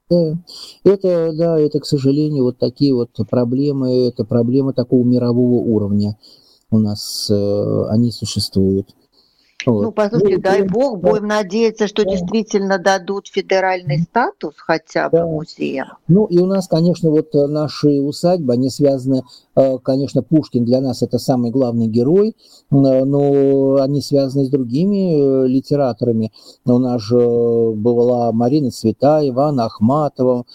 [0.09, 0.35] Да.
[0.83, 6.17] Это, да, это, к сожалению, вот такие вот проблемы, это проблемы такого мирового уровня
[6.69, 8.89] у нас, э, они существуют.
[9.65, 11.09] Ну, послушайте, ну, дай бог, да.
[11.09, 12.11] будем надеяться, что да.
[12.11, 15.25] действительно дадут федеральный статус хотя бы да.
[15.25, 15.87] музеям.
[16.07, 19.23] Ну, и у нас, конечно, вот э, наши усадьбы, они связаны,
[19.55, 22.33] э, конечно, Пушкин для нас это самый главный герой, э,
[22.69, 26.31] но они связаны с другими литераторами.
[26.65, 30.45] У нас же была Марина Цветаева, Анна Ахматова,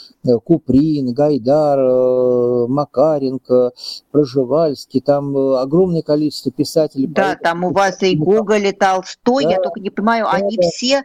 [0.44, 3.72] Куприн, Гайдар, Макаренко,
[4.10, 7.06] Проживальский, там огромное количество писателей.
[7.06, 10.56] Да, там у вас и Гоголь, и Толстой, да, я только не понимаю, да, они
[10.56, 10.62] да.
[10.68, 11.04] все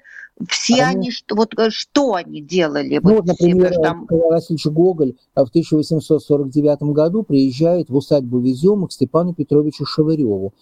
[0.49, 2.99] все они, они что, вот э, что они делали?
[3.01, 4.07] Ну, вот, например, все, там...
[4.09, 10.53] Васильевич Гоголь в 1849 году приезжает в усадьбу Везема к Степану Петровичу Шевыреву.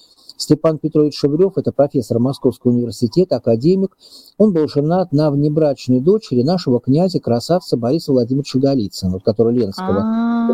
[0.42, 3.96] Степан Петрович Шеврев– это профессор Московского университета, академик.
[4.40, 10.02] Он был женат на внебрачной дочери нашего князя-красавца Бориса Владимировича Голицына, который Ленского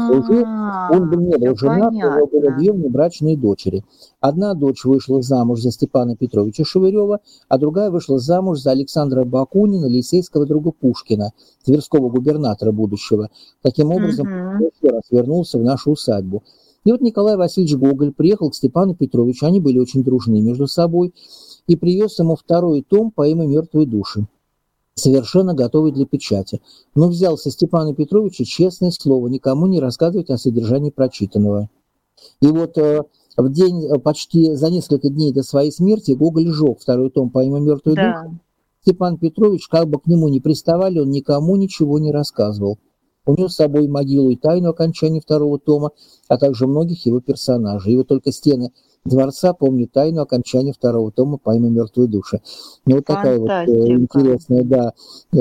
[0.08, 0.46] служил.
[0.92, 3.86] Он был не был женат, у него было две внебрачные дочери.
[4.20, 9.86] Одна дочь вышла замуж за Степана Петровича Шевырева, а другая вышла замуж за Александра Бакунина,
[9.86, 11.32] лицейского друга Пушкина,
[11.64, 13.30] тверского губернатора будущего.
[13.62, 14.28] Таким образом,
[14.60, 16.44] еще раз вернулся в нашу усадьбу.
[16.88, 21.14] И вот Николай Васильевич Гоголь приехал к Степану Петровичу, они были очень дружны между собой,
[21.68, 24.26] и привез ему второй том поэмы «Мертвые души»,
[24.94, 26.62] совершенно готовый для печати.
[26.96, 31.70] Но взял со Степана Петровича честное слово никому не рассказывать о содержании прочитанного.
[32.42, 33.04] И вот э,
[33.36, 37.60] в день, э, почти за несколько дней до своей смерти, Гоголь сжег второй том поэмы
[37.60, 38.24] «Мертвые да.
[38.24, 38.40] души».
[38.84, 42.80] Степан Петрович, как бы к нему ни приставали, он никому ничего не рассказывал
[43.28, 45.92] унес с собой могилу и тайну окончания второго тома,
[46.28, 47.96] а также многих его персонажей.
[47.96, 48.72] Вот только стены
[49.08, 52.42] дворца помню тайну окончания второго тома «Пойма мертвые души».
[52.86, 54.94] И вот такая вот э, интересная да,
[55.34, 55.40] э,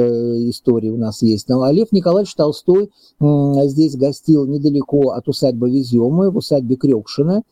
[0.49, 1.49] история у нас есть.
[1.49, 2.91] Ну, а Лев Николаевич Толстой
[3.21, 7.43] здесь гостил недалеко от усадьбы Веземы, в усадьбе Крёкшина.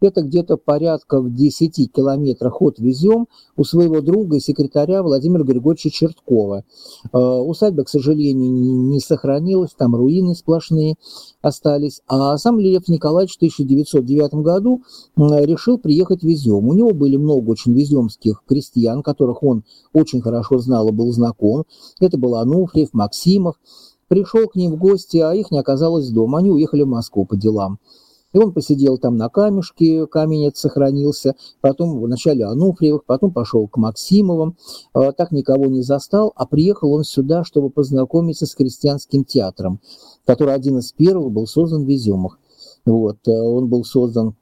[0.00, 5.90] Это где-то порядка в 10 километрах от Везем у своего друга и секретаря Владимира Григорьевича
[5.90, 6.64] Черткова.
[7.12, 8.52] Э, усадьба, к сожалению,
[8.90, 10.96] не сохранилась, там руины сплошные
[11.42, 12.00] остались.
[12.06, 14.82] А сам Лев Николаевич в 1909 году
[15.16, 16.68] решил приехать в Везем.
[16.68, 21.64] У него были много очень веземских крестьян, которых он очень хорошо знал и был знаком.
[22.00, 23.56] Это был Ануфриев, Максимов.
[24.08, 26.38] Пришел к ним в гости, а их не оказалось дома.
[26.38, 27.78] Они уехали в Москву по делам.
[28.34, 33.76] И он посидел там на камешке, камень этот сохранился, потом вначале Ануфриевых, потом пошел к
[33.76, 34.56] Максимовым,
[34.92, 39.80] а, так никого не застал, а приехал он сюда, чтобы познакомиться с христианским театром,
[40.26, 42.40] который один из первых был создан в Изюмах.
[42.84, 44.34] Вот, э, он был создан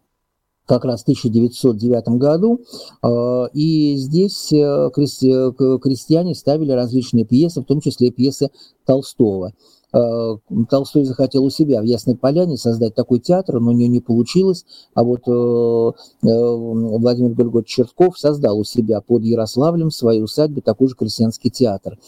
[0.66, 2.60] как раз в 1909 году,
[3.02, 8.50] а, и здесь э, крестьяне ставили различные пьесы, в том числе пьесы
[8.86, 9.52] Толстого.
[9.92, 10.36] Э,
[10.70, 14.64] Толстой захотел у себя в Ясной Поляне создать такой театр, но у него не получилось,
[14.94, 20.62] а вот э, э, Владимир Григорьевич Чертков создал у себя под Ярославлем в своей усадьбе
[20.62, 21.98] такой же крестьянский театр.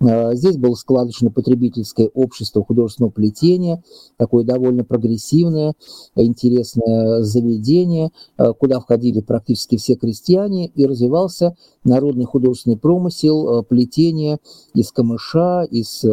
[0.00, 3.82] Здесь было складочно-потребительское общество художественного плетения,
[4.16, 5.74] такое довольно прогрессивное,
[6.14, 8.10] интересное заведение,
[8.58, 14.38] куда входили практически все крестьяне, и развивался народный художественный промысел, плетение
[14.72, 16.04] из камыша, из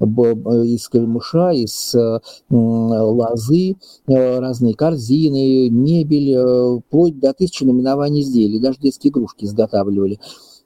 [0.00, 8.60] из кальмыша, из э, лозы, э, разные корзины, мебель, э, вплоть до тысячи наименований изделий,
[8.60, 10.18] даже детские игрушки изготавливали.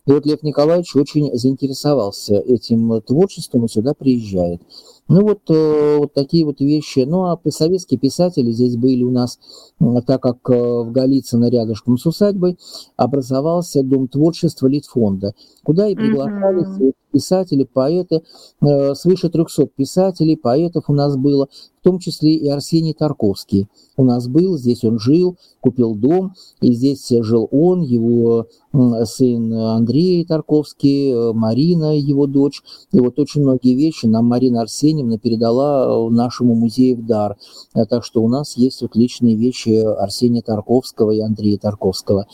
[0.07, 4.61] И вот Лев Николаевич очень заинтересовался этим творчеством и сюда приезжает.
[5.09, 7.01] Ну вот, э, вот такие вот вещи.
[7.07, 9.39] Ну а советские писатели здесь были у нас,
[10.07, 12.59] так как э, в Голицыно рядышком с усадьбой
[12.97, 16.95] образовался Дом творчества Литфонда, куда и приглашались mm-hmm.
[17.15, 18.23] Писатели, поэты.
[18.61, 21.49] Э, свыше 300 писателей, поэтов у нас было,
[21.81, 26.73] в том числе и Арсений Тарковский у нас был, здесь он жил, купил дом, и
[26.73, 28.47] здесь жил он, его
[29.05, 32.62] сын Андрей Тарковский, Марина, его дочь.
[32.93, 37.37] И вот очень многие вещи нам Марина Арсеньевна передала нашему музею в дар.
[37.73, 42.27] Так что у нас есть вот личные вещи Арсения Тарковского и Андрея Тарковского.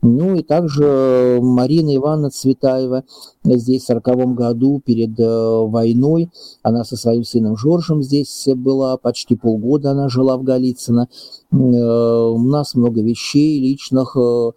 [0.00, 3.04] Ну и также Марина Ивановна Цветаева
[3.44, 6.30] здесь в 40 году перед э, войной.
[6.62, 11.08] Она со своим сыном Жоржем здесь была, почти полгода она жила в Голицыно.
[11.50, 14.50] Э, у нас много вещей личных, э,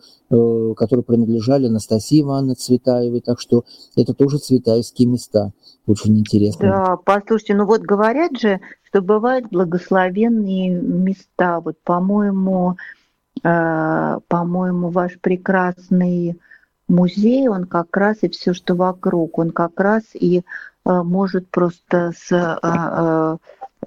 [0.75, 3.63] которые принадлежали Анастасии Ивановне Цветаевой, так что
[3.95, 5.51] это тоже цветаевские места.
[5.87, 6.67] Очень интересно.
[6.67, 11.59] Да, послушайте, ну вот говорят же, что бывают благословенные места.
[11.59, 12.77] Вот, по-моему,
[13.41, 16.39] по-моему, ваш прекрасный
[16.87, 20.41] музей, он как раз и все, что вокруг, он как раз и э,
[20.85, 23.37] может просто с, э,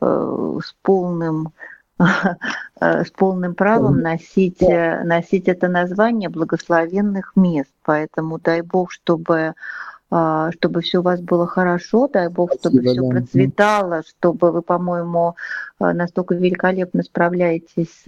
[0.00, 1.52] э, с полным
[2.80, 7.72] с полным правом носить, носить это название благословенных мест.
[7.82, 9.54] Поэтому дай Бог, чтобы
[10.06, 13.08] чтобы все у вас было хорошо, дай Бог, чтобы Спасибо, все да.
[13.08, 15.34] процветало, чтобы вы, по-моему,
[15.80, 18.04] настолько великолепно справляетесь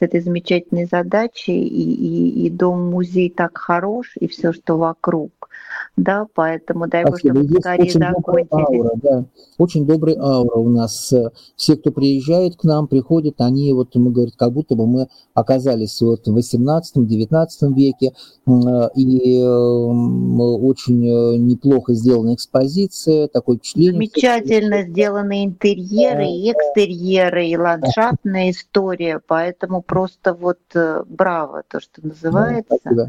[0.00, 5.30] с этой замечательной задачей, и, и, и дом-музей так хорош, и все, что вокруг.
[5.96, 9.00] Да, поэтому дай Бог, чтобы скорее закончились.
[9.02, 9.24] Да.
[9.58, 11.12] Очень добрая аура у нас.
[11.56, 16.00] Все, кто приезжает к нам, приходят, они вот, мы говорят, как будто бы мы оказались
[16.00, 18.12] вот в 18-19 веке,
[18.94, 23.92] и очень э, неплохо сделана экспозиция, такое впечатление.
[23.92, 32.06] Замечательно сделаны интерьеры, и экстерьеры, и ландшафтная история, поэтому просто вот э, браво, то, что
[32.06, 32.78] называется.
[32.84, 33.08] Да,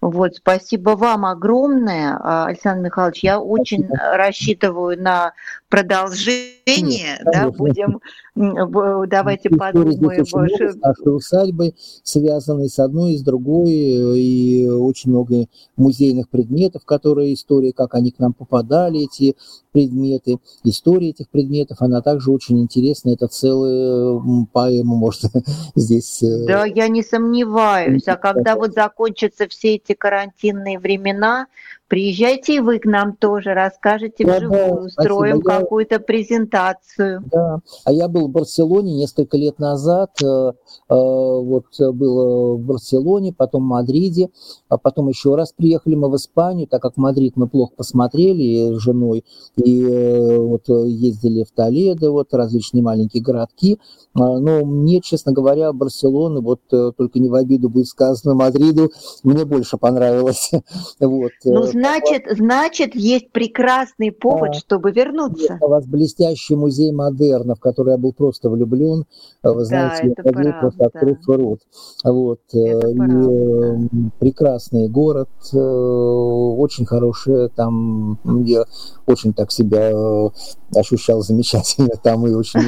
[0.00, 3.22] вот, спасибо вам огромное, а, Александр Михайлович.
[3.22, 3.52] Я спасибо.
[3.52, 5.32] очень рассчитываю на
[5.68, 6.57] продолжение.
[6.76, 8.00] Нет, да, будем
[8.34, 10.72] давайте подумаем больше.
[10.72, 15.46] С нашей усадьбой, связанной с одной и с другой, и очень много
[15.76, 19.36] музейных предметов, которые история, как они к нам попадали, эти
[19.72, 23.10] предметы, история этих предметов, она также очень интересна.
[23.10, 24.20] Это целая
[24.52, 25.30] поэма, может,
[25.74, 26.22] здесь...
[26.22, 28.06] Э, да, я не сомневаюсь.
[28.06, 31.46] А когда вот закончатся все эти карантинные времена,
[31.88, 37.24] Приезжайте и вы к нам тоже, расскажете да, вживую, да, устроим какую-то презентацию.
[37.32, 40.52] Да, а я был в Барселоне несколько лет назад, э, э,
[40.90, 44.28] вот был в Барселоне, потом в Мадриде,
[44.68, 48.82] а потом еще раз приехали мы в Испанию, так как Мадрид мы плохо посмотрели с
[48.82, 49.24] женой,
[49.56, 53.78] и э, вот ездили в Толедо, вот различные маленькие городки,
[54.12, 59.46] а, но мне, честно говоря, Барселона, вот только не в обиду будет сказано Мадриду, мне
[59.46, 60.50] больше понравилось.
[61.00, 61.32] вот.
[61.44, 65.58] Ну, значит, значит, есть прекрасный повод, а, чтобы вернуться.
[65.60, 69.04] У вас блестящий музей модерна, в который я был просто влюблен.
[69.42, 71.60] Вы да, знаете, я ходил просто открыв рот.
[72.04, 72.40] Вот.
[72.52, 73.76] Это и, э,
[74.18, 78.64] прекрасный город, э, очень хороший, там я
[79.06, 80.28] очень так себя э,
[80.76, 82.60] ощущал замечательно там и очень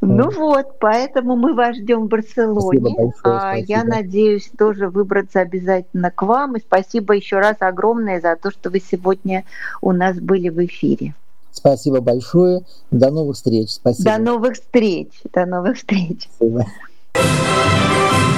[0.00, 3.12] Ну вот, поэтому мы вас ждем в Барселоне.
[3.24, 6.56] А я надеюсь тоже выбраться обязательно к вам.
[6.56, 9.44] И спасибо еще раз огромное за то, что вы сегодня
[9.80, 11.14] у нас были в эфире.
[11.52, 12.62] Спасибо большое.
[12.90, 13.70] До новых встреч.
[13.70, 14.10] Спасибо.
[14.10, 15.08] До новых встреч.
[15.32, 16.28] До новых встреч.
[16.36, 16.66] Спасибо.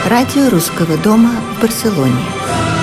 [0.08, 2.77] Радио Русского дома в Барселоне.